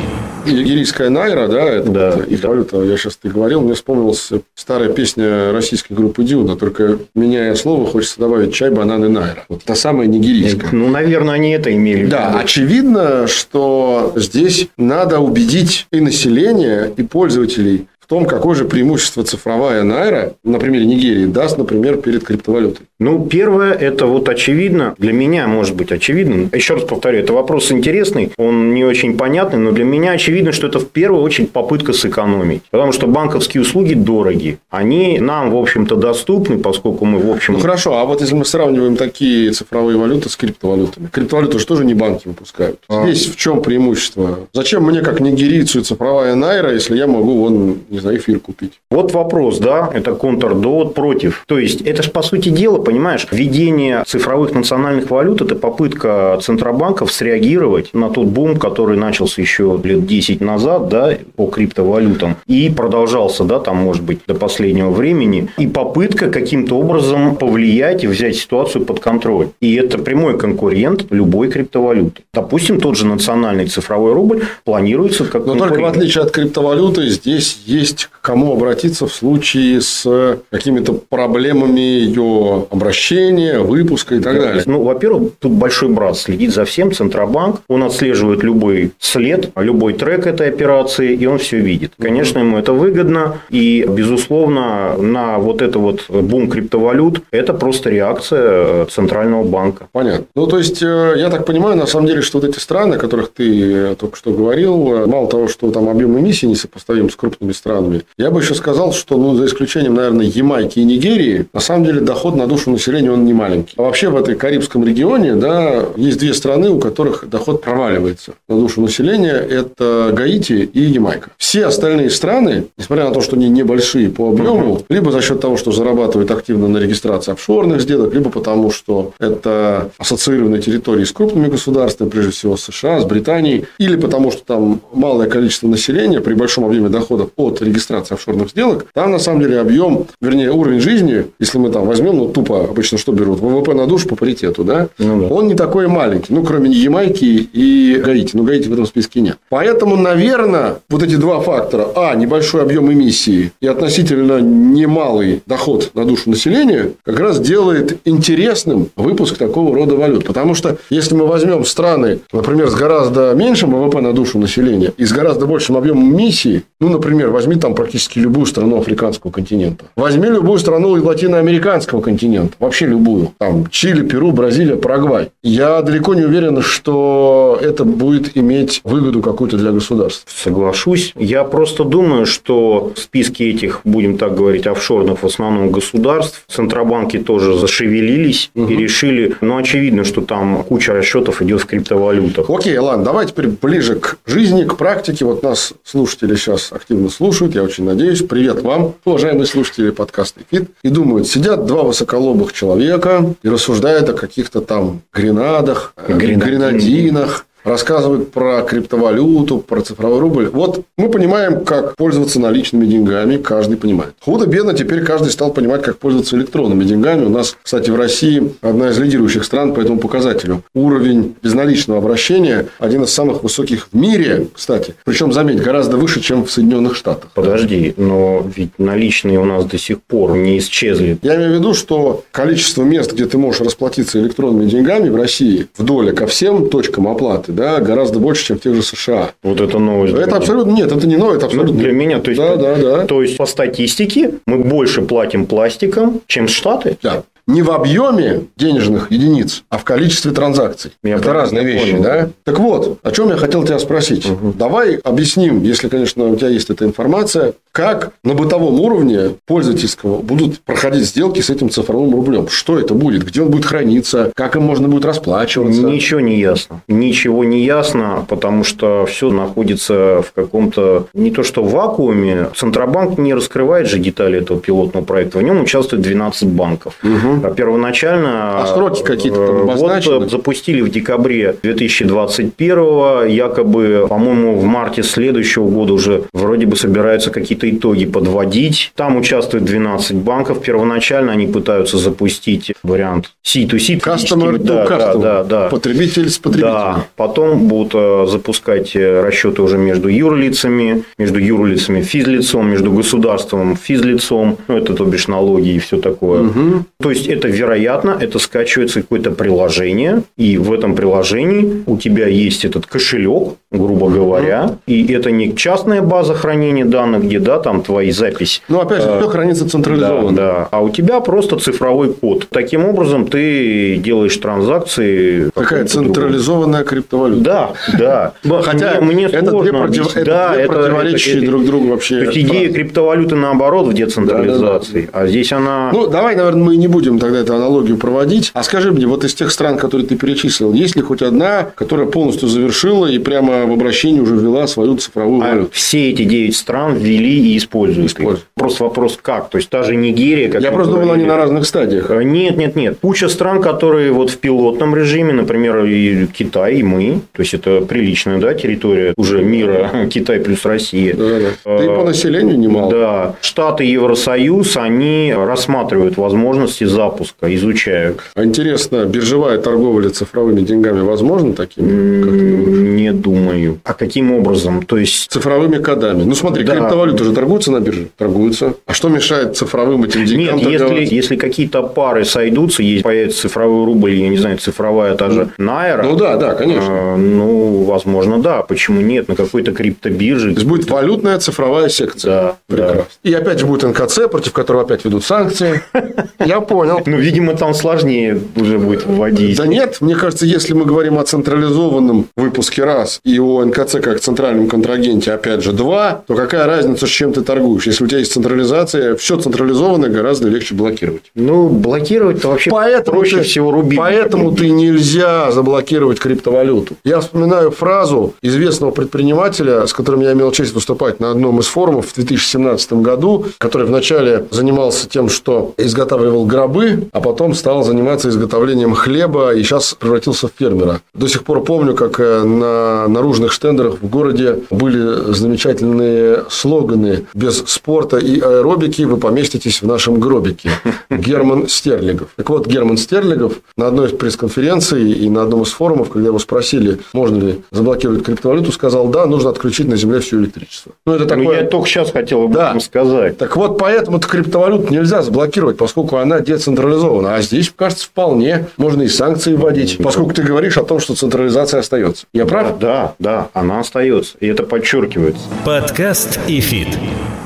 Нигерийская 0.47 1.11
найра, 1.11 1.49
да, 1.49 1.65
это 1.65 1.91
да, 1.91 2.11
вот 2.13 2.29
их 2.29 2.41
да. 2.41 2.49
валюта, 2.49 2.83
я 2.83 2.97
сейчас 2.97 3.17
ты 3.17 3.29
говорил, 3.29 3.61
мне 3.61 3.75
вспомнилась 3.75 4.31
старая 4.55 4.91
песня 4.91 5.53
российской 5.53 5.95
группы 5.95 6.23
Дюна, 6.25 6.57
только 6.57 6.99
меняя 7.15 7.55
слово, 7.55 7.87
хочется 7.87 8.21
добавить 8.21 8.55
чай, 8.55 8.71
банан 8.71 9.05
и 9.05 9.09
найра. 9.09 9.45
Вот 9.49 9.65
та 9.65 9.75
самая 9.75 10.07
нигерийская. 10.07 10.71
Ну, 10.73 10.89
наверное, 10.89 11.35
они 11.35 11.51
это 11.51 11.75
имели. 11.75 12.07
Да, 12.07 12.39
очевидно, 12.39 13.27
что 13.27 14.13
здесь 14.17 14.69
надо 14.77 15.21
убедить 15.21 15.87
и 15.93 16.01
население, 16.01 16.93
и 16.97 17.03
пользователей 17.03 17.87
в 18.05 18.07
том, 18.07 18.27
какое 18.27 18.55
же 18.55 18.67
преимущество 18.67 19.25
цифровая 19.25 19.83
найра, 19.83 20.35
на 20.45 20.59
примере 20.59 20.85
Нигерии, 20.85 21.25
даст, 21.25 21.57
например, 21.57 21.97
перед 21.97 22.23
криптовалютой. 22.23 22.87
Ну, 23.01 23.27
первое, 23.27 23.73
это 23.73 24.05
вот 24.05 24.29
очевидно, 24.29 24.95
для 24.99 25.15
меня 25.15 25.47
может 25.47 25.75
быть 25.75 25.91
очевидно. 25.91 26.51
Еще 26.55 26.75
раз 26.75 26.85
повторю, 26.85 27.21
это 27.21 27.33
вопрос 27.33 27.73
интересный, 27.73 28.31
он 28.37 28.75
не 28.75 28.85
очень 28.85 29.17
понятный, 29.17 29.59
но 29.59 29.73
для 29.73 29.85
меня 29.85 30.13
очевидно, 30.13 30.53
что 30.53 30.67
это 30.67 30.81
в 30.81 30.89
первую 30.91 31.23
очередь 31.23 31.51
попытка 31.51 31.95
сэкономить. 31.95 32.63
Потому 32.71 32.93
что 32.93 33.07
банковские 33.07 33.63
услуги 33.63 33.95
дороги. 33.95 34.59
Они 34.69 35.19
нам, 35.19 35.51
в 35.51 35.57
общем-то, 35.57 35.97
доступны, 35.97 36.59
поскольку 36.59 37.07
мы, 37.07 37.19
в 37.19 37.31
общем... 37.31 37.55
Ну, 37.55 37.61
хорошо, 37.61 37.97
а 37.97 38.05
вот 38.05 38.21
если 38.21 38.35
мы 38.35 38.45
сравниваем 38.45 38.97
такие 38.97 39.51
цифровые 39.53 39.97
валюты 39.97 40.29
с 40.29 40.37
криптовалютами. 40.37 41.09
Криптовалюты 41.11 41.59
же 41.59 41.67
тоже 41.67 41.87
не 41.87 41.95
банки 41.95 42.29
выпускают. 42.29 42.81
А. 42.89 43.05
Здесь 43.07 43.29
в 43.29 43.37
чем 43.37 43.63
преимущество? 43.63 44.41
Зачем 44.53 44.85
мне, 44.85 45.01
как 45.01 45.21
нигерийцу, 45.21 45.83
цифровая 45.83 46.35
найра, 46.35 46.71
если 46.73 46.97
я 46.97 47.07
могу, 47.07 47.39
вон, 47.39 47.79
не 47.95 48.01
знаю, 48.01 48.19
эфир 48.19 48.41
купить? 48.41 48.81
Вот 48.91 49.13
вопрос, 49.13 49.59
да, 49.59 49.91
это 49.93 50.15
контрдовод 50.15 50.95
против. 50.95 51.45
То 51.47 51.59
есть, 51.59 51.81
это 51.83 52.03
же, 52.03 52.11
по 52.11 52.23
сути 52.23 52.49
дела, 52.49 52.79
понимаешь, 52.79 53.27
введение 53.31 54.03
цифровых 54.07 54.53
национальных 54.53 55.11
валют– 55.11 55.41
это 55.43 55.55
попытка 55.55 56.39
центробанков 56.43 57.13
среагировать 57.13 57.95
на 57.95 58.11
тот 58.11 58.27
бум, 58.27 58.57
который 58.57 58.99
начался 58.99 59.41
еще 59.41 59.81
лет 59.83 60.07
10 60.07 60.41
назад, 60.41 60.89
да, 60.89 61.17
по 61.37 61.47
криптовалютам, 61.47 62.37
и 62.47 62.69
продолжался, 62.71 63.45
да, 63.45 63.61
там, 63.61 63.77
может 63.77 64.03
быть, 64.03 64.21
до 64.27 64.35
последнего 64.35 64.91
времени, 64.91 65.49
и 65.59 65.67
попытка 65.67 66.31
каким-то 66.31 66.77
образом 66.79 67.37
повлиять 67.37 68.05
и 68.05 68.07
взять 68.07 68.37
ситуацию 68.37 68.85
под 68.85 69.01
контроль. 69.01 69.49
И 69.61 69.75
это 69.75 69.99
прямой 69.99 70.39
конкурент 70.39 71.07
любой 71.11 71.49
криптовалюты. 71.51 72.23
Допустим, 72.33 72.81
тот 72.81 72.97
же 72.97 73.07
национальный 73.07 73.67
цифровой 73.67 74.13
рубль 74.13 74.43
планируется 74.65 75.25
как 75.25 75.47
Но 75.47 75.55
только 75.55 75.81
в 75.81 75.85
отличие 75.85 76.25
от 76.25 76.31
криптовалюты, 76.31 77.09
здесь 77.09 77.59
есть 77.67 77.84
к 77.93 78.21
кому 78.21 78.53
обратиться 78.53 79.07
в 79.07 79.13
случае 79.13 79.81
с 79.81 80.39
какими-то 80.51 80.93
проблемами 80.93 81.81
ее 81.81 82.67
обращения, 82.71 83.59
выпуска 83.59 84.15
и 84.17 84.21
так 84.21 84.41
далее. 84.41 84.63
Ну, 84.67 84.83
во-первых, 84.83 85.33
тут 85.39 85.53
большой 85.53 85.89
брат 85.91 86.17
следит 86.17 86.53
за 86.53 86.65
всем, 86.65 86.93
Центробанк. 86.93 87.61
Он 87.69 87.83
отслеживает 87.83 88.43
любой 88.43 88.93
след, 88.99 89.51
любой 89.57 89.93
трек 89.95 90.27
этой 90.27 90.49
операции, 90.49 91.15
и 91.15 91.27
он 91.27 91.39
все 91.39 91.59
видит. 91.59 91.93
Конечно, 92.01 92.39
ему 92.39 92.59
это 92.59 92.73
выгодно. 92.73 93.39
И, 93.51 93.87
безусловно, 93.89 94.97
на 94.97 95.39
вот 95.39 95.63
это 95.63 95.79
вот 95.79 96.09
бум 96.09 96.49
криптовалют, 96.49 97.23
это 97.31 97.53
просто 97.53 97.91
реакция 97.91 98.87
Центрального 98.87 99.45
банка. 99.45 99.89
Понятно. 99.93 100.27
Ну, 100.35 100.47
то 100.47 100.59
есть, 100.59 100.83
э, 100.83 101.15
я 101.17 101.31
так 101.31 101.47
понимаю, 101.47 101.77
на 101.77 101.87
самом 101.87 102.07
деле, 102.07 102.23
что 102.23 102.39
вот 102.39 102.49
эти 102.49 102.59
страны, 102.59 102.95
о 102.95 102.99
которых 102.99 103.33
ты 103.33 103.95
только 103.97 104.17
что 104.17 104.33
говорил, 104.33 104.95
э, 104.95 105.07
мало 105.07 105.29
того, 105.29 105.49
что 105.49 105.71
там 105.71 105.89
объем 105.89 106.19
эмиссий 106.19 106.49
несопоставим 106.49 107.11
с 107.11 107.17
крупными 107.17 107.53
странами, 107.53 107.74
я 108.19 108.31
бы 108.31 108.41
еще 108.41 108.55
сказал, 108.55 108.93
что, 108.93 109.17
ну, 109.17 109.35
за 109.35 109.47
исключением, 109.47 109.95
наверное, 109.95 110.27
Ямайки 110.27 110.79
и 110.79 110.85
Нигерии, 110.85 111.47
на 111.53 111.61
самом 111.61 111.85
деле 111.85 112.01
доход 112.01 112.37
на 112.37 112.47
душу 112.47 112.71
населения 112.71 113.11
он 113.11 113.25
не 113.25 113.33
маленький. 113.33 113.75
А 113.77 113.83
вообще 113.83 114.09
в 114.09 114.17
этой 114.17 114.35
Карибском 114.35 114.85
регионе, 114.85 115.35
да, 115.35 115.85
есть 115.97 116.19
две 116.19 116.35
страны, 116.35 116.71
у 116.71 116.79
которых 116.79 117.29
доход 117.29 117.63
проваливается 117.63 118.33
на 118.49 118.57
душу 118.57 118.81
населения. 118.81 119.33
Это 119.33 120.13
Гаити 120.13 120.69
и 120.73 120.81
Ямайка. 120.81 121.31
Все 121.39 121.67
остальные 121.67 122.11
страны, 122.11 122.67
несмотря 122.77 123.09
на 123.09 123.15
то, 123.15 123.21
что 123.21 123.37
они 123.37 123.49
небольшие 123.49 124.11
по 124.11 124.31
объему, 124.31 124.83
либо 124.89 125.11
за 125.11 125.21
счет 125.21 125.41
того, 125.41 125.57
что 125.57 125.73
зарабатывают 125.73 126.31
активно 126.31 126.69
на 126.69 126.79
регистрации 126.79 127.33
офшорных 127.33 127.81
сделок, 127.81 128.15
либо 128.15 128.31
потому, 128.31 128.71
что 128.71 129.13
это 129.19 129.91
ассоциированные 129.99 130.63
территории 130.63 131.05
с 131.05 131.13
крупными 131.13 131.49
государствами, 131.49 132.09
прежде 132.09 132.31
всего 132.33 132.57
США, 132.57 133.01
с 133.01 133.05
Британией, 133.05 133.67
или 133.79 133.97
потому, 133.97 134.31
что 134.31 134.45
там 134.45 134.81
малое 134.93 135.29
количество 135.29 135.69
населения 135.69 136.21
при 136.21 136.35
большом 136.35 136.65
объеме 136.65 136.89
доходов 136.89 137.31
от 137.37 137.63
регистрации 137.65 138.15
офшорных 138.15 138.51
сделок, 138.51 138.87
там 138.95 139.11
на 139.11 139.19
самом 139.19 139.41
деле 139.41 139.61
объем, 139.61 140.07
вернее, 140.21 140.51
уровень 140.51 140.81
жизни, 140.81 141.27
если 141.39 141.59
мы 141.59 141.71
там 141.71 141.87
возьмем, 141.87 142.17
ну, 142.17 142.29
тупо 142.29 142.65
обычно 142.65 142.99
что 142.99 143.13
берут, 143.13 143.41
ВВП 143.41 143.75
на 143.75 143.87
душу 143.87 144.09
по 144.09 144.17
паритету, 144.17 144.65
да, 144.65 144.89
ну, 144.99 145.21
да. 145.21 145.35
он 145.35 145.49
не 145.49 145.55
такой 145.55 145.89
маленький, 145.89 146.33
ну, 146.33 146.43
кроме 146.45 146.71
Ямайки 146.71 147.49
и 147.53 148.01
Гаити, 148.05 148.37
но 148.37 148.43
Гаити 148.43 148.69
в 148.69 148.73
этом 148.73 148.87
списке 148.87 149.21
нет. 149.21 149.39
Поэтому, 149.49 149.97
наверное, 149.97 150.77
вот 150.89 151.03
эти 151.03 151.17
два 151.17 151.41
фактора, 151.41 151.89
а, 151.95 152.15
небольшой 152.15 152.63
объем 152.63 152.93
эмиссии 152.93 153.53
и 153.61 153.67
относительно 153.67 154.41
немалый 154.41 155.43
доход 155.47 155.91
на 155.95 156.05
душу 156.05 156.31
населения, 156.31 156.93
как 157.05 157.19
раз 157.19 157.39
делает 157.41 157.99
интересным 158.05 158.89
выпуск 158.97 159.37
такого 159.37 159.75
рода 159.75 159.97
валют. 159.97 160.25
Потому 160.25 160.55
что, 160.55 160.79
если 160.91 161.15
мы 161.15 161.27
возьмем 161.27 161.65
страны, 161.65 162.21
например, 162.33 162.69
с 162.69 162.75
гораздо 162.75 163.33
меньшим 163.35 163.73
ВВП 163.73 164.01
на 164.01 164.13
душу 164.13 164.39
населения 164.39 164.93
и 164.97 165.05
с 165.05 165.13
гораздо 165.13 165.47
большим 165.47 165.77
объемом 165.77 166.15
эмиссии, 166.15 166.65
ну, 166.81 166.89
например, 166.89 167.31
возьми 167.31 167.54
там 167.57 167.75
практически 167.75 168.19
любую 168.19 168.47
страну 168.47 168.79
африканского 168.79 169.31
континента, 169.31 169.87
возьми 169.97 170.29
любую 170.29 170.59
страну 170.59 170.91
латиноамериканского 170.91 172.01
континента, 172.01 172.55
вообще 172.59 172.87
любую, 172.87 173.33
там 173.39 173.67
Чили, 173.71 174.07
Перу, 174.07 174.33
Бразилия, 174.33 174.77
Парагвай. 174.77 175.31
Я 175.43 175.83
далеко 175.83 176.15
не 176.15 176.23
уверен, 176.23 176.63
что 176.63 177.59
это 177.61 177.85
будет 177.85 178.37
иметь 178.37 178.81
выгоду 178.85 179.21
какую-то 179.23 179.57
для 179.57 179.73
государства. 179.73 180.31
Соглашусь. 180.35 181.13
Я 181.17 181.45
просто 181.45 181.85
думаю, 181.85 182.27
что 182.27 182.93
в 182.95 182.99
списке 182.99 183.51
этих, 183.51 183.81
будем 183.85 184.19
так 184.19 184.35
говорить, 184.37 184.67
офшорных 184.67 185.23
в 185.23 185.27
основном 185.27 185.71
государств, 185.71 186.45
центробанки 186.49 187.19
тоже 187.19 187.57
зашевелились 187.59 188.51
угу. 188.55 188.69
и 188.69 188.77
решили, 188.77 189.37
ну, 189.41 189.57
очевидно, 189.57 190.05
что 190.05 190.21
там 190.21 190.65
куча 190.65 190.93
расчетов 190.93 191.43
идет 191.43 191.61
в 191.61 191.67
криптовалютах. 191.67 192.49
Окей, 192.49 192.77
ладно, 192.79 193.05
давай 193.05 193.27
теперь 193.27 193.49
ближе 193.49 193.97
к 193.97 194.17
жизни, 194.27 194.65
к 194.65 194.77
практике. 194.77 195.25
Вот 195.25 195.43
нас 195.43 195.75
слушатели 195.85 196.35
сейчас 196.37 196.73
активно 196.73 197.09
слушают, 197.09 197.44
я 197.53 197.63
очень 197.63 197.85
надеюсь. 197.85 198.23
Привет 198.23 198.63
вам, 198.63 198.95
уважаемые 199.05 199.47
слушатели 199.47 199.91
подкаста 199.91 200.41
«Фит». 200.51 200.71
И 200.83 200.89
думают, 200.89 201.27
сидят 201.27 201.67
два 201.67 201.83
высоколобых 201.83 202.53
человека 202.53 203.35
и 203.43 203.49
рассуждают 203.49 204.09
о 204.09 204.15
каких-то 204.15 204.61
там 204.61 205.03
гренадах, 205.13 205.95
Гренадин. 206.09 206.39
гренадинах, 206.39 207.47
рассказывают 207.65 208.31
про 208.31 208.63
криптовалюту, 208.63 209.59
про 209.59 209.81
цифровой 209.81 210.21
рубль. 210.21 210.49
Вот 210.53 210.85
мы 210.97 211.09
понимаем, 211.09 211.65
как 211.65 211.97
пользоваться 211.97 212.39
наличными 212.39 212.87
деньгами, 212.87 213.37
каждый 213.39 213.77
понимает. 213.77 214.15
Худо-бедно 214.21 214.75
теперь 214.75 215.03
каждый 215.03 215.33
стал 215.33 215.53
понимать, 215.53 215.83
как 215.83 215.99
пользоваться 215.99 216.37
электронными 216.37 216.85
деньгами. 216.85 217.25
У 217.25 217.31
нас, 217.31 217.57
кстати, 217.63 217.91
в 217.91 217.97
России 217.97 218.55
одна 218.61 218.91
из 218.91 218.99
лидирующих 218.99 219.45
стран 219.45 219.75
по 219.75 219.81
этому 219.81 219.99
показателю. 219.99 220.63
Уровень 220.75 221.35
безналичного 221.43 221.99
обращения 221.99 222.67
один 222.79 223.05
из 223.05 223.13
самых 223.13 223.43
высоких 223.43 223.89
в 223.91 223.97
мире, 223.97 224.49
кстати. 224.55 224.95
Причем, 225.05 225.33
заметь, 225.33 225.61
гораздо 225.61 225.97
выше, 225.97 226.21
чем 226.21 226.45
в 226.45 226.51
Соединенных 226.51 226.95
Штатах. 226.97 227.31
Подожди, 227.35 227.95
но 227.97 228.47
ведь 228.55 228.79
наличные 228.79 229.41
у 229.41 229.45
нас 229.45 229.65
до 229.65 229.79
сих 229.79 230.03
пор 230.03 230.37
не 230.37 230.59
исчезли. 230.59 231.19
Я 231.23 231.37
имею 231.37 231.53
в 231.53 231.55
виду, 231.55 231.75
что 231.75 232.25
количество 232.31 232.83
мест, 232.83 233.13
где 233.13 233.25
ты 233.27 233.39
можешь 233.39 233.63
расплатиться 233.63 234.19
электронными 234.19 234.69
деньгами 234.69 235.09
в 235.09 235.17
России 235.17 235.69
вдоль 235.79 236.13
ко 236.13 236.27
всем 236.27 236.69
точкам 236.69 237.09
оплаты 237.09 237.54
да, 237.55 237.81
гораздо 237.81 238.19
больше, 238.19 238.47
чем 238.47 238.59
в 238.59 238.61
тех 238.61 238.75
же 238.75 238.83
США. 238.83 239.31
Вот 239.43 239.61
это 239.61 239.79
новость. 239.79 240.15
Это 240.15 240.37
абсолютно 240.37 240.73
нет, 240.73 240.93
это 240.93 241.07
не 241.07 241.17
новость, 241.17 241.39
это 241.39 241.47
ну, 241.47 241.63
абсолютно 241.63 241.83
для 241.83 241.93
меня. 241.93 242.21
То 242.21 242.31
есть, 242.31 242.41
да, 242.41 242.57
да, 242.57 242.77
да. 242.77 243.07
То 243.07 243.23
есть 243.23 243.37
по 243.37 243.47
статистике 243.47 244.33
мы 244.47 244.59
больше 244.59 245.03
платим 245.03 245.47
пластиком, 245.47 246.21
чем 246.27 246.49
Штаты. 246.49 246.99
Да 247.03 247.25
не 247.47 247.63
в 247.63 247.71
объеме 247.71 248.45
денежных 248.57 249.11
единиц, 249.11 249.65
а 249.69 249.79
в 249.79 249.85
количестве 249.85 250.33
транзакций. 250.33 250.93
Я 251.03 251.17
Это 251.17 251.33
разные 251.33 251.65
вещи, 251.65 251.93
понял. 251.93 252.03
да? 252.03 252.29
Так 252.45 252.59
вот, 252.59 252.99
о 253.03 253.11
чем 253.11 253.29
я 253.29 253.37
хотел 253.37 253.65
тебя 253.65 253.79
спросить. 253.79 254.27
Угу. 254.27 254.55
Давай 254.57 254.97
объясним, 254.97 255.63
если, 255.63 255.89
конечно, 255.89 256.25
у 256.27 256.37
тебя 256.37 256.49
есть 256.49 256.71
эта 256.71 256.85
информация, 256.85 257.55
как 257.73 258.13
на 258.23 258.35
бытовом 258.35 258.81
уровне 258.81 259.35
пользовательского 259.47 260.19
будут 260.19 260.61
проходить 260.61 261.05
сделки 261.05 261.41
с 261.41 261.51
этим 261.51 261.71
цифровым 261.71 262.15
рублем. 262.15 262.49
Что 262.49 262.79
это 262.79 262.95
будет? 262.95 263.25
Где 263.25 263.43
он 263.43 263.51
будет 263.51 263.65
храниться? 263.65 264.33
Как 264.35 264.57
им 264.57 264.63
можно 264.63 264.89
будет 264.89 265.05
расплачиваться? 265.05 265.83
Ничего 265.83 266.21
не 266.21 266.39
ясно. 266.39 266.83
Ничего 266.89 267.45
не 267.45 267.65
ясно, 267.65 268.25
потому 268.29 268.65
что 268.65 269.07
все 269.07 269.31
находится 269.31 270.23
в 270.23 270.33
каком-то 270.33 271.09
не 271.15 271.31
то 271.31 271.43
что 271.43 271.65
вакууме. 271.65 272.51
Центробанк 272.55 273.19
не 273.19 273.35
раскрывает 273.35 273.89
же 273.89 273.99
детали 273.99 274.39
этого 274.39 274.61
пилотного 274.61 275.05
проекта. 275.05 275.39
В 275.39 275.43
нем 275.43 275.61
участвует 275.61 276.03
12 276.03 276.49
банков. 276.51 276.95
Угу. 277.03 277.34
Угу. 277.39 277.55
Первоначально... 277.55 278.63
А 278.63 278.67
сроки 278.67 279.03
какие-то 279.03 279.47
там 279.47 279.57
обозначены? 279.63 280.19
Вот 280.19 280.31
запустили 280.31 280.81
в 280.81 280.91
декабре 280.91 281.57
2021, 281.63 283.29
якобы, 283.29 284.07
по-моему, 284.09 284.57
в 284.57 284.65
марте 284.65 285.03
следующего 285.03 285.69
года 285.69 285.93
уже 285.93 286.25
вроде 286.33 286.67
бы 286.67 286.77
собираются 286.77 287.31
какие-то 287.31 287.69
итоги 287.71 288.07
подводить. 288.07 288.93
Там 288.97 289.17
участвует 289.17 289.65
12 289.65 290.17
банков. 290.17 290.63
Первоначально 290.63 291.33
они 291.33 291.47
пытаются 291.47 291.99
запустить 291.99 292.73
вариант 292.83 293.31
C2C. 293.45 294.01
Customer 294.01 294.59
да, 294.59 294.87
да, 294.87 295.15
да, 295.15 295.45
да. 295.45 295.69
Потребитель 295.69 296.31
с 296.31 296.39
потребителем. 296.39 296.73
Да. 296.73 297.07
Потом 297.17 297.69
будут 297.69 297.93
э, 297.95 298.27
запускать 298.29 298.97
э, 298.97 299.23
расчеты 299.23 299.63
уже 299.63 299.79
между 299.79 300.09
юрлицами, 300.09 301.05
между 301.19 301.39
юрлицами 301.39 302.03
физлицом, 302.03 302.71
между 302.71 302.93
государством 302.93 303.77
физлицом. 303.77 304.59
Ну, 304.69 304.77
это, 304.77 304.95
то 304.95 305.05
бишь, 305.05 305.29
налоги 305.29 305.71
и 305.71 305.79
все 305.79 306.01
такое. 306.01 306.43
Угу. 306.43 306.85
То 307.03 307.11
есть, 307.11 307.24
есть 307.25 307.39
это 307.39 307.49
вероятно, 307.49 308.17
это 308.21 308.39
скачивается 308.39 309.03
какое-то 309.03 309.31
приложение, 309.31 310.23
и 310.37 310.59
в 310.59 310.73
этом 310.73 310.95
приложении 310.95 311.83
у 311.87 311.97
тебя 311.97 312.29
есть 312.29 312.65
этот 312.65 312.87
кошелек, 312.87 313.57
грубо 313.79 314.09
говоря. 314.09 314.77
И 314.87 315.13
это 315.13 315.31
не 315.31 315.55
частная 315.55 316.03
база 316.03 316.35
хранения 316.35 316.85
данных, 316.85 317.25
где, 317.25 317.39
да, 317.39 317.59
там 317.59 317.83
твои 317.83 318.11
записи. 318.11 318.61
Ну, 318.69 318.81
опять 318.81 319.03
же, 319.03 319.19
все 319.19 319.29
хранится 319.29 319.69
централизованно. 319.69 320.37
Да, 320.37 320.53
да. 320.53 320.69
А 320.71 320.81
у 320.81 320.91
тебя 320.91 321.21
просто 321.21 321.59
цифровой 321.59 322.13
код. 322.13 322.47
Таким 322.51 322.85
образом, 322.85 323.27
ты 323.27 323.97
делаешь 323.97 324.37
транзакции. 324.37 325.51
Какая 325.55 325.85
централизованная 325.87 326.85
другому. 326.85 327.03
криптовалюта. 327.03 327.43
Да, 327.43 328.33
да. 328.45 328.63
Хотя 328.63 329.01
мне, 329.01 329.15
мне 329.15 329.25
это 329.27 329.51
две, 329.51 329.71
против... 329.71 330.17
это 330.17 330.25
да, 330.25 330.53
две 330.55 330.63
это, 330.63 330.73
противоречащие 330.73 331.37
это, 331.39 331.47
друг 331.47 331.65
другу 331.67 331.89
вообще. 331.89 332.21
То 332.21 332.31
есть, 332.31 332.39
идея 332.39 332.73
криптовалюты 332.73 333.37
наоборот 333.37 333.89
в 333.89 333.93
децентрализации. 333.93 334.93
Да, 334.93 335.01
да, 335.01 335.09
да. 335.13 335.19
А 335.21 335.27
здесь 335.27 335.53
она... 335.53 335.91
Ну, 335.93 336.07
давай, 336.07 336.37
наверное, 336.37 336.65
мы 336.65 336.77
не 336.77 336.89
будем 336.89 337.19
тогда 337.19 337.39
эту 337.39 337.55
аналогию 337.55 337.97
проводить. 337.97 338.51
А 338.55 338.63
скажи 338.63 338.93
мне, 338.93 339.07
вот 339.07 339.25
из 339.25 339.35
тех 339.35 339.51
стран, 339.51 339.77
которые 339.77 340.07
ты 340.07 340.17
перечислил, 340.17 340.73
есть 340.73 340.97
ли 340.97 341.03
хоть 341.03 341.23
одна, 341.23 341.69
которая 341.75 342.07
полностью 342.07 342.49
завершила 342.49 343.07
и 343.07 343.19
прямо 343.19 343.64
в 343.67 343.73
обращении 343.73 344.21
уже 344.21 344.37
ввела 344.37 344.67
свою 344.67 344.97
цифровую 344.97 345.43
а 345.43 345.49
валюту? 345.51 345.71
Все 345.73 346.11
эти 346.11 346.25
девять 346.25 346.57
стран 346.57 346.97
ввели 346.97 347.53
и 347.53 347.57
используют. 347.57 348.11
используют. 348.11 348.47
Просто 348.55 348.85
вопрос 348.85 349.19
как. 349.21 349.51
То 349.51 349.59
есть, 349.59 349.69
та 349.71 349.83
же 349.83 349.97
Нигерия... 349.97 350.49
Как 350.49 350.63
Я 350.63 350.73
просто 350.73 350.95
думал, 350.95 351.13
они 351.13 351.25
на 351.25 351.37
разных 351.37 351.67
стадиях. 351.67 352.11
А, 352.11 352.23
нет, 352.23 352.57
нет, 352.57 352.77
нет. 352.77 352.99
Куча 353.01 353.29
стран, 353.29 353.61
которые 353.61 354.13
вот 354.13 354.31
в 354.31 354.39
пилотном 354.39 354.95
режиме, 354.95 355.33
например, 355.33 355.85
и 355.85 356.27
Китай, 356.27 356.77
и 356.77 356.83
мы. 356.83 357.21
То 357.33 357.43
есть, 357.43 357.55
это 357.55 357.81
приличная 357.81 358.39
да, 358.39 358.55
территория 358.55 359.15
уже 359.17 359.43
мира, 359.43 359.91
Китай 360.11 360.41
плюс 360.41 360.65
Россия. 360.65 361.15
Да, 361.15 361.39
да. 361.39 361.79
Да 361.79 361.85
и 361.85 361.87
по 361.89 362.05
населению 362.05 362.59
немало. 362.59 362.91
Да. 362.91 363.35
Штаты 363.41 363.85
Евросоюз, 363.85 364.77
они 364.77 365.35
рассматривают 365.37 366.17
возможности 366.17 366.85
запуска, 366.85 367.55
изучают. 367.55 368.21
А 368.35 368.45
интересно, 368.45 369.05
биржевая 369.05 369.59
торговля 369.59 370.11
цифровыми 370.11 370.61
деньгами 370.61 371.01
возможна 371.01 371.53
такими? 371.53 372.95
Не 372.95 373.13
думаю. 373.13 373.54
А 373.85 373.95
каким 373.95 374.33
образом? 374.33 374.83
То 374.83 374.97
есть... 374.97 375.31
Цифровыми 375.31 375.79
кодами. 375.79 376.25
Ну, 376.25 376.35
смотри, 376.35 376.65
да. 376.65 376.75
криптовалюты 376.75 377.25
же 377.25 377.33
торгуются 377.33 377.73
на 377.73 377.81
бирже? 377.81 378.09
Торгуются. 378.17 378.75
А 378.87 378.95
что 378.95 379.09
мешает 379.09 379.57
цифровым 379.57 380.05
этим 380.05 380.25
деньгам 380.25 380.59
Нет, 380.59 380.81
если, 380.81 381.15
если 381.15 381.37
какие-то 381.37 381.83
пары 381.83 382.25
сойдутся, 382.25 382.83
есть 382.83 383.03
появится 383.03 383.43
цифровой 383.43 383.85
рубль, 383.85 384.15
я 384.15 384.29
не 384.29 384.39
знаю, 384.39 384.59
цифровая 384.59 385.15
та 385.17 385.31
же 385.31 385.51
Найра. 385.59 386.03
Ну, 386.03 386.17
да, 386.17 386.37
да, 386.37 386.55
конечно. 386.55 386.91
Э, 386.91 387.17
ну, 387.17 387.83
возможно, 387.85 388.41
да. 388.41 388.63
Почему 388.63 389.01
нет? 389.01 389.29
На 389.29 389.37
какой-то 389.37 389.73
криптобирже. 389.73 390.51
То 390.51 390.61
есть, 390.61 390.67
будет 390.67 390.91
валютная 390.91 391.39
цифровая 391.39 391.89
секция. 391.89 392.33
Да. 392.33 392.57
Прекрасно. 392.67 393.05
Да. 393.23 393.31
И 393.31 393.33
опять 393.33 393.61
же 393.61 393.67
будет 393.67 393.83
НКЦ, 393.83 394.29
против 394.31 394.53
которого 394.53 394.85
опять 394.85 395.05
ведут 395.05 395.25
санкции. 395.25 395.83
Я 396.45 396.61
понял. 396.61 397.03
Ну, 397.05 397.19
видимо, 397.19 397.55
там 397.55 397.75
сложнее 397.75 398.41
уже 398.57 398.79
будет 398.79 399.07
вводить. 399.07 399.57
Да 399.57 399.67
нет, 399.67 399.99
мне 400.01 400.15
кажется, 400.15 400.47
если 400.47 400.75
мы 400.75 400.85
говорим 400.85 401.19
о 401.19 401.25
централизованном 401.25 402.27
выпуске 402.37 402.85
раз 402.85 403.21
и 403.25 403.39
о 403.45 403.65
НКЦ 403.65 403.97
как 404.03 404.21
центральном 404.21 404.69
контрагенте, 404.69 405.33
опять 405.33 405.63
же, 405.63 405.73
два, 405.73 406.23
то 406.27 406.35
какая 406.35 406.67
разница, 406.67 407.07
с 407.07 407.11
чем 407.11 407.33
ты 407.33 407.43
торгуешь? 407.43 407.87
Если 407.87 408.05
у 408.05 408.07
тебя 408.07 408.19
есть 408.19 408.33
централизация, 408.33 409.17
все 409.17 409.39
централизованное 409.39 410.09
гораздо 410.09 410.49
легче 410.49 410.75
блокировать. 410.75 411.23
Ну, 411.35 411.69
блокировать-то 411.69 412.49
вообще 412.49 412.71
поэтому 412.71 413.19
проще 413.19 413.39
ты, 413.39 413.43
всего 413.43 413.71
рубить. 413.71 413.99
Поэтому 413.99 414.53
ты 414.53 414.71
нельзя 414.71 415.51
заблокировать 415.51 416.19
криптовалюту. 416.19 416.97
Я 417.05 417.21
вспоминаю 417.21 417.71
фразу 417.71 418.35
известного 418.43 418.91
предпринимателя, 418.91 419.87
с 419.87 419.93
которым 419.93 420.21
я 420.21 420.33
имел 420.33 420.51
честь 420.53 420.75
выступать 420.75 421.21
на 421.21 421.31
одном 421.31 421.61
из 421.61 421.67
форумов 421.67 422.07
в 422.07 422.15
2017 422.15 422.95
году, 422.95 423.47
который 423.59 423.87
вначале 423.87 424.47
занимался 424.51 425.09
тем, 425.09 425.29
что 425.29 425.75
изготавливал 425.77 426.47
гробы, 426.47 427.09
а 427.13 427.21
потом 427.21 427.55
стал 427.55 427.83
заниматься 427.83 428.29
изготовлением 428.29 428.95
хлеба 428.95 429.55
и 429.55 429.63
сейчас 429.63 429.95
превратился 429.95 430.49
в 430.49 430.53
фермера. 430.59 431.01
До 431.15 431.29
сих 431.29 431.45
пор 431.45 431.63
помню, 431.63 431.95
как 431.95 432.21
э, 432.21 432.43
на 432.43 433.09
наружных 433.25 433.53
штендерах 433.53 434.03
в 434.03 434.09
городе 434.09 434.59
были 434.71 435.33
замечательные 435.33 436.45
слоганы 436.51 437.27
«Без 437.33 437.65
спорта 437.67 438.19
и 438.19 438.39
аэробики 438.39 439.03
вы 439.03 439.17
поместитесь 439.17 439.81
в 439.81 439.87
нашем 439.87 440.21
гробике». 440.21 440.69
Герман 441.11 441.69
Стерлигов. 441.69 442.29
Так 442.37 442.51
вот, 442.51 442.67
Герман 442.67 442.99
Стерлигов 442.99 443.55
на 443.79 443.87
одной 443.87 444.09
из 444.09 444.13
пресс-конференций 444.13 445.11
и 445.11 445.31
на 445.31 445.43
одном 445.43 445.63
из 445.63 445.73
форумов, 445.73 446.11
когда 446.11 446.29
его 446.29 446.39
спросили, 446.39 446.99
можно 447.15 447.43
ли 447.43 447.63
заблокировать 447.71 448.25
криптовалюту, 448.25 448.73
сказал, 448.73 449.09
да, 449.09 449.25
нужно 449.25 449.51
отключить 449.51 449.89
на 449.89 449.97
Земле 449.97 450.21
все 450.21 450.37
электричество. 450.37 450.93
Ну, 451.07 451.15
это 451.15 451.23
ну, 451.23 451.29
такое... 451.29 451.45
Ну, 451.45 451.53
я 451.53 451.65
только 451.65 451.89
сейчас 451.89 452.11
хотел 452.11 452.43
об 452.43 452.53
да. 452.53 452.69
этом 452.69 452.81
сказать. 452.81 453.39
Так 453.39 453.57
вот, 453.57 453.79
поэтому 453.79 454.21
криптовалюту 454.21 454.93
нельзя 454.93 455.23
заблокировать, 455.23 455.79
поскольку 455.79 456.17
она 456.19 456.41
децентрализована. 456.41 457.37
А 457.37 457.41
здесь, 457.41 457.73
кажется, 457.75 458.05
вполне 458.05 458.67
можно 458.77 459.03
и 459.03 459.09
санкции 459.09 459.55
вводить, 459.55 459.99
поскольку 460.03 460.35
ты 460.35 460.43
говоришь 460.43 460.77
о 460.77 460.85
том, 460.85 461.01
что 461.01 461.15
централизация 461.15 461.81
остается. 461.81 462.27
Я 462.35 462.45
прав? 462.45 462.79
Да, 462.79 463.14
да, 463.19 463.49
она 463.53 463.81
остается. 463.81 464.37
И 464.41 464.47
это 464.47 464.63
подчеркивается. 464.63 465.45
Подкаст 465.65 466.39
и 466.47 466.61
фит. 466.61 466.89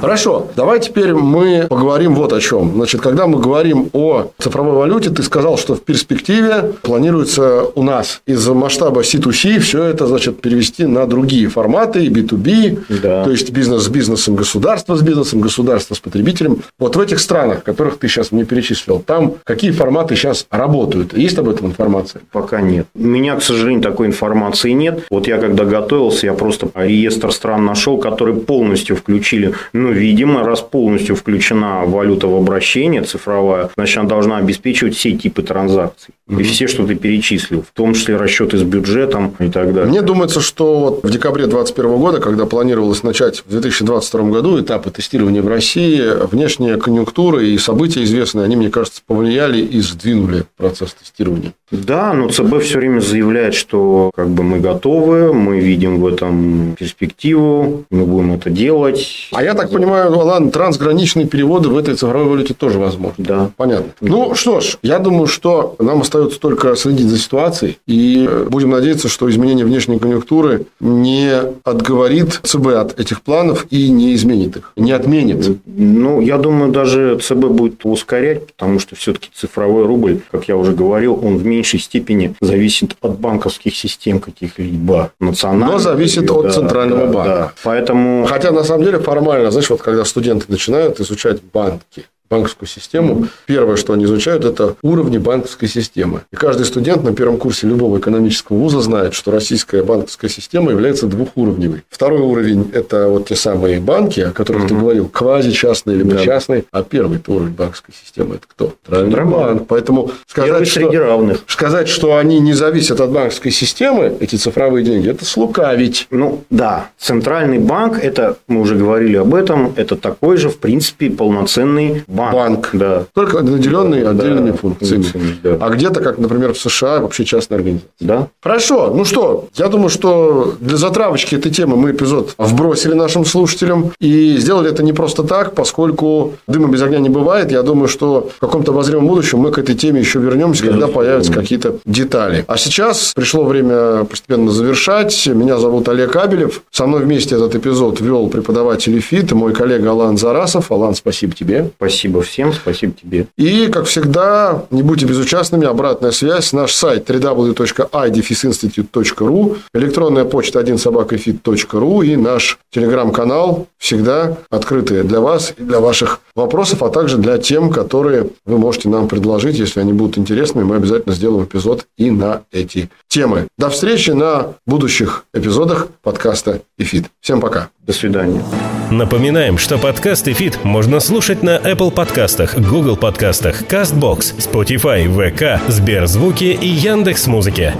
Хорошо, 0.01 0.47
давай 0.55 0.79
теперь 0.79 1.13
мы 1.13 1.67
поговорим 1.69 2.15
вот 2.15 2.33
о 2.33 2.41
чем. 2.41 2.75
Значит, 2.75 3.01
когда 3.01 3.27
мы 3.27 3.41
говорим 3.41 3.91
о 3.93 4.31
цифровой 4.39 4.75
валюте, 4.75 5.11
ты 5.11 5.25
сказал, 5.25 5.59
что 5.59 5.75
в 5.75 5.83
перспективе 5.83 6.73
планируется 6.83 7.65
у 7.75 7.83
нас 7.83 8.21
из 8.25 8.47
масштаба 8.47 9.01
C2C 9.01 9.59
все 9.59 9.83
это, 9.83 10.07
значит, 10.07 10.41
перевести 10.41 10.87
на 10.87 11.05
другие 11.07 11.49
форматы, 11.49 12.07
B2B, 12.07 13.01
да. 13.03 13.25
то 13.25 13.31
есть 13.33 13.51
бизнес 13.51 13.83
с 13.83 13.89
бизнесом, 13.89 14.37
государство 14.37 14.95
с 14.95 15.03
бизнесом, 15.03 15.41
государство 15.41 15.97
с 15.97 15.99
потребителем. 15.99 16.63
Вот 16.79 16.95
в 16.95 17.01
этих 17.01 17.19
странах, 17.19 17.65
которых 17.65 17.99
ты 17.99 18.07
сейчас 18.07 18.31
мне 18.31 18.45
перечислил, 18.45 19.01
там 19.01 19.35
какие 19.43 19.73
форматы 19.73 20.15
сейчас 20.15 20.47
работают? 20.51 21.17
Есть 21.17 21.39
об 21.39 21.49
этом 21.49 21.67
информация? 21.69 22.23
Пока 22.31 22.61
нет. 22.61 22.87
У 22.95 23.03
меня, 23.03 23.35
к 23.35 23.43
сожалению, 23.43 23.83
такой 23.83 24.07
информации 24.07 24.71
нет. 24.71 25.01
Вот 25.11 25.27
я 25.27 25.39
когда 25.39 25.58
готовился, 25.65 26.27
я 26.27 26.35
просто 26.35 26.69
реестр 26.75 27.33
стран 27.33 27.65
нашел, 27.65 27.99
которые 27.99 28.37
полностью 28.37 28.97
включили 28.97 29.55
ну, 29.73 29.93
видимо, 29.93 30.43
раз 30.43 30.61
полностью 30.61 31.17
включена 31.17 31.83
валюта 31.85 32.27
в 32.27 32.35
обращение 32.35 33.03
цифровая, 33.03 33.71
значит, 33.77 33.99
она 33.99 34.09
должна 34.09 34.39
обеспечивать 34.39 34.95
все 34.97 35.13
типы 35.13 35.43
транзакций. 35.43 36.15
И 36.29 36.43
все, 36.43 36.67
что 36.67 36.87
ты 36.87 36.95
перечислил, 36.95 37.63
в 37.63 37.73
том 37.73 37.95
числе 37.95 38.17
расчеты 38.17 38.59
с 38.59 38.63
бюджетом 38.63 39.35
и 39.39 39.49
так 39.49 39.73
далее. 39.73 39.89
Мне 39.89 40.03
думается, 40.03 40.41
что 40.41 40.79
вот 40.79 41.03
в 41.03 41.11
декабре 41.11 41.45
2021 41.47 41.99
года, 41.99 42.21
когда 42.21 42.45
планировалось 42.45 43.03
начать 43.03 43.43
в 43.47 43.51
2022 43.51 44.23
году 44.25 44.61
этапы 44.61 44.91
тестирования 44.91 45.41
в 45.41 45.49
России, 45.49 46.03
внешняя 46.31 46.77
конъюнктура 46.77 47.43
и 47.43 47.57
события 47.57 48.05
известные, 48.05 48.45
они, 48.45 48.57
мне 48.57 48.71
кажется, 48.71 49.01
повлияли 49.07 49.61
и 49.61 49.81
сдвинули 49.81 50.45
процесс 50.57 50.95
тестирования. 50.95 51.55
Да, 51.71 52.13
но 52.13 52.29
ЦБ 52.29 52.63
все 52.63 52.79
время 52.79 53.01
заявляет, 53.01 53.55
что 53.55 54.11
как 54.15 54.29
бы 54.29 54.43
мы 54.43 54.61
готовы, 54.61 55.33
мы 55.33 55.61
видим 55.61 56.01
в 56.01 56.07
этом 56.07 56.75
перспективу, 56.79 57.85
мы 57.91 58.05
будем 58.05 58.33
это 58.33 58.51
делать. 58.51 59.29
А 59.33 59.43
я 59.43 59.55
так 59.55 59.71
понимаю, 59.71 60.17
ладно, 60.17 60.51
трансграничные 60.51 61.27
переводы 61.27 61.69
в 61.69 61.77
этой 61.77 61.95
цифровой 61.95 62.29
валюте 62.29 62.55
тоже 62.55 62.79
возможны. 62.79 63.25
Да. 63.25 63.51
Понятно. 63.57 63.93
Ну 64.01 64.35
что 64.35 64.61
ж, 64.61 64.79
я 64.83 64.99
думаю, 64.99 65.27
что 65.27 65.75
нам 65.79 66.01
остается 66.03 66.18
только 66.27 66.77
следить 66.77 67.09
за 67.09 67.19
ситуацией 67.19 67.79
и 67.87 68.29
будем 68.49 68.71
надеяться, 68.71 69.09
что 69.09 69.31
изменение 69.31 69.65
внешней 69.65 69.99
конъюнктуры 69.99 70.67
не 70.81 71.33
отговорит 71.65 72.41
ЦБ 72.43 72.67
от 72.69 73.01
этих 73.01 73.23
планов 73.23 73.67
и 73.71 73.89
не 73.91 74.15
изменит 74.15 74.57
их, 74.57 74.73
не 74.77 74.93
отменит. 74.93 75.59
Ну, 75.67 76.21
я 76.21 76.39
думаю, 76.39 76.73
даже 76.73 77.19
ЦБ 77.19 77.47
будет 77.47 77.85
ускорять, 77.85 78.47
потому 78.47 78.79
что 78.79 78.97
все-таки 78.97 79.31
цифровой 79.35 79.87
рубль, 79.87 80.21
как 80.31 80.49
я 80.49 80.57
уже 80.57 80.73
говорил, 80.73 81.19
он 81.23 81.39
в 81.39 81.45
меньшей 81.45 81.81
степени 81.81 82.35
зависит 82.41 82.97
от 83.01 83.19
банковских 83.19 83.77
систем 83.77 84.21
каких-либо 84.21 85.13
национальных. 85.21 85.73
Но 85.73 85.79
зависит 85.79 86.31
от 86.31 86.45
да, 86.45 86.51
центрального 86.51 87.07
да, 87.07 87.13
банка. 87.13 87.35
Да. 87.35 87.53
Поэтому... 87.63 88.27
Хотя, 88.27 88.51
на 88.51 88.65
самом 88.65 88.85
деле, 88.85 88.99
формально, 88.99 89.51
знаешь, 89.51 89.71
вот 89.71 89.83
когда 89.83 90.05
студенты 90.05 90.47
начинают 90.49 91.01
изучать 91.01 91.41
банки, 91.53 92.05
банковскую 92.31 92.69
систему, 92.69 93.27
первое, 93.47 93.77
что 93.77 93.93
они 93.93 94.05
изучают, 94.05 94.45
это 94.45 94.77
уровни 94.83 95.19
банковской 95.19 95.69
системы. 95.69 96.23
И 96.33 96.37
каждый 96.37 96.67
студент 96.67 97.03
на 97.05 97.15
первом 97.15 97.39
курсе 97.39 97.67
любого 97.67 97.99
экономического 97.99 98.57
вуза 98.57 98.81
знает, 98.81 99.15
что 99.15 99.31
российская 99.31 99.83
банковская 99.83 100.29
система 100.29 100.71
является 100.71 101.07
двухуровневой. 101.07 101.83
Второй 101.89 102.21
уровень– 102.21 102.71
это 102.75 103.09
вот 103.09 103.29
те 103.29 103.37
самые 103.37 103.81
банки, 103.81 104.21
о 104.21 104.31
которых 104.31 104.65
угу. 104.65 104.69
ты 104.69 104.75
говорил, 104.75 105.09
квази-частные 105.09 105.97
либо 105.97 106.13
да. 106.13 106.25
частные. 106.25 106.65
А 106.71 106.83
первый 106.83 107.21
уровень 107.27 107.53
банковской 107.53 107.95
системы– 107.95 108.35
это 108.37 108.47
кто? 108.49 108.75
Банк. 108.89 109.67
Поэтому 109.69 110.11
сказать 110.27 110.67
что, 110.69 110.91
равных. 110.91 111.45
сказать, 111.47 111.89
что 111.89 112.17
они 112.17 112.41
не 112.41 112.53
зависят 112.53 113.01
от 113.01 113.11
банковской 113.11 113.51
системы, 113.51 114.17
эти 114.21 114.37
цифровые 114.37 114.85
деньги, 114.85 115.09
это 115.09 115.25
слукавить. 115.25 116.07
Ну, 116.11 116.45
да. 116.51 116.91
Центральный 116.99 117.59
банк– 117.59 117.99
это, 118.03 118.37
мы 118.49 118.61
уже 118.61 118.77
говорили 118.77 119.17
об 119.17 119.35
этом, 119.35 119.73
это 119.77 119.97
такой 119.97 120.37
же, 120.37 120.49
в 120.49 120.59
принципе, 120.59 121.11
полноценный 121.11 122.05
банк. 122.19 122.33
банк. 122.35 122.69
Да. 122.73 123.05
Только 123.15 123.41
наделенный 123.43 124.03
Да, 124.03 124.11
отдельными 124.11 124.51
да, 124.51 124.57
функциями. 124.57 125.03
функциями, 125.03 125.37
да. 125.43 125.57
А 125.61 125.71
где-то, 125.71 126.01
как, 126.01 126.19
например, 126.19 126.53
в 126.55 126.59
США, 126.59 127.01
вообще 127.01 127.25
частная 127.25 127.59
организация. 127.59 127.89
Да. 128.01 128.29
Хорошо, 128.43 128.93
ну 128.95 129.05
что, 129.05 129.47
я 129.55 129.69
думаю, 129.69 129.89
что 129.89 130.55
для 130.61 130.77
затравочки 130.77 131.35
этой 131.35 131.51
темы 131.51 131.77
мы 131.77 131.91
эпизод 131.93 132.35
вбросили 132.39 132.95
нашим 132.95 133.25
слушателям. 133.25 133.93
И 134.01 134.37
сделали 134.39 134.71
это 134.71 134.83
не 134.83 134.93
просто 134.93 135.23
так, 135.25 135.55
поскольку 135.55 136.35
дыма 136.47 136.69
без 136.69 136.83
огня 136.83 136.99
не 136.99 137.09
бывает. 137.09 137.51
Я 137.53 137.63
думаю, 137.63 137.89
что 137.89 138.31
в 138.37 138.41
каком-то 138.41 138.73
обозримом 138.73 139.07
будущем 139.07 139.39
мы 139.39 139.51
к 139.53 139.59
этой 139.59 139.75
теме 139.75 140.01
еще 140.01 140.19
вернемся, 140.19 140.65
когда 140.65 140.89
появятся 140.89 141.33
какие-то 141.33 141.77
детали. 141.85 142.45
А 142.49 142.57
сейчас 142.57 143.13
пришло 143.15 143.45
время 143.45 144.05
постепенно 144.05 144.51
завершать. 144.51 145.27
Меня 145.27 145.59
зовут 145.59 145.89
Олег 145.89 146.17
Абелев. 146.17 146.63
Со 146.71 146.87
мной 146.87 147.05
вместе 147.05 147.35
этот 147.37 147.55
эпизод 147.55 148.01
вел 148.01 148.29
преподаватель 148.29 148.99
ИФИТ, 148.99 149.33
мой 149.33 149.53
коллега 149.53 149.91
Алан 149.91 150.17
Зарасов. 150.17 150.71
Алан, 150.73 150.95
спасибо 150.95 151.35
тебе. 151.35 151.71
Спасибо 151.77 152.08
всем, 152.23 152.53
спасибо 152.53 152.93
тебе. 152.93 153.27
И, 153.37 153.69
как 153.69 153.87
всегда, 153.87 154.65
не 154.71 154.83
будьте 154.83 155.07
безучастными, 155.07 155.67
обратная 155.67 156.11
связь, 156.11 156.53
наш 156.53 156.75
сайт 156.75 157.09
www.idefisinstitute.ru, 157.09 159.57
электронная 159.75 160.25
почта 160.25 160.59
1 160.61 160.79
собакафит.ру 160.79 162.03
и 162.03 162.17
наш 162.17 162.59
телеграм-канал 162.71 163.69
всегда 163.79 164.37
открытые 164.51 165.05
для 165.05 165.21
вас 165.21 165.55
и 165.57 165.63
для 165.63 165.81
ваших 165.81 166.21
вопросов, 166.39 166.83
а 166.83 166.89
также 166.89 167.19
для 167.19 167.37
тем, 167.39 167.71
которые 167.71 168.31
вы 168.47 168.59
можете 168.59 168.89
нам 168.89 169.09
предложить, 169.09 169.59
если 169.59 169.81
они 169.81 169.93
будут 169.93 170.17
интересными, 170.17 170.65
мы 170.65 170.77
обязательно 170.77 171.15
сделаем 171.15 171.45
эпизод 171.45 171.87
и 171.99 172.11
на 172.11 172.43
эти 172.53 172.89
темы. 173.09 173.49
До 173.59 173.69
встречи 173.69 174.11
на 174.11 174.55
будущих 174.67 175.25
эпизодах 175.35 175.89
подкаста 176.03 176.63
«Эфит». 176.79 177.07
Всем 177.21 177.41
пока. 177.41 177.69
До 177.87 177.93
свидания. 177.93 178.43
Напоминаем, 178.91 179.59
что 179.59 179.79
подкаст 179.79 180.29
и 180.29 180.33
фит 180.33 180.65
можно 180.65 181.01
слушать 181.01 181.43
на 181.43 181.59
Apple 181.59 181.91
подкастах, 181.91 182.59
Google 182.59 182.97
подкастах, 182.97 183.63
CastBox, 183.63 184.37
Spotify, 184.39 185.07
VK, 185.07 185.61
Сберзвуки 185.69 186.45
и 186.45 186.69
Яндекс.Музыке. 186.69 187.75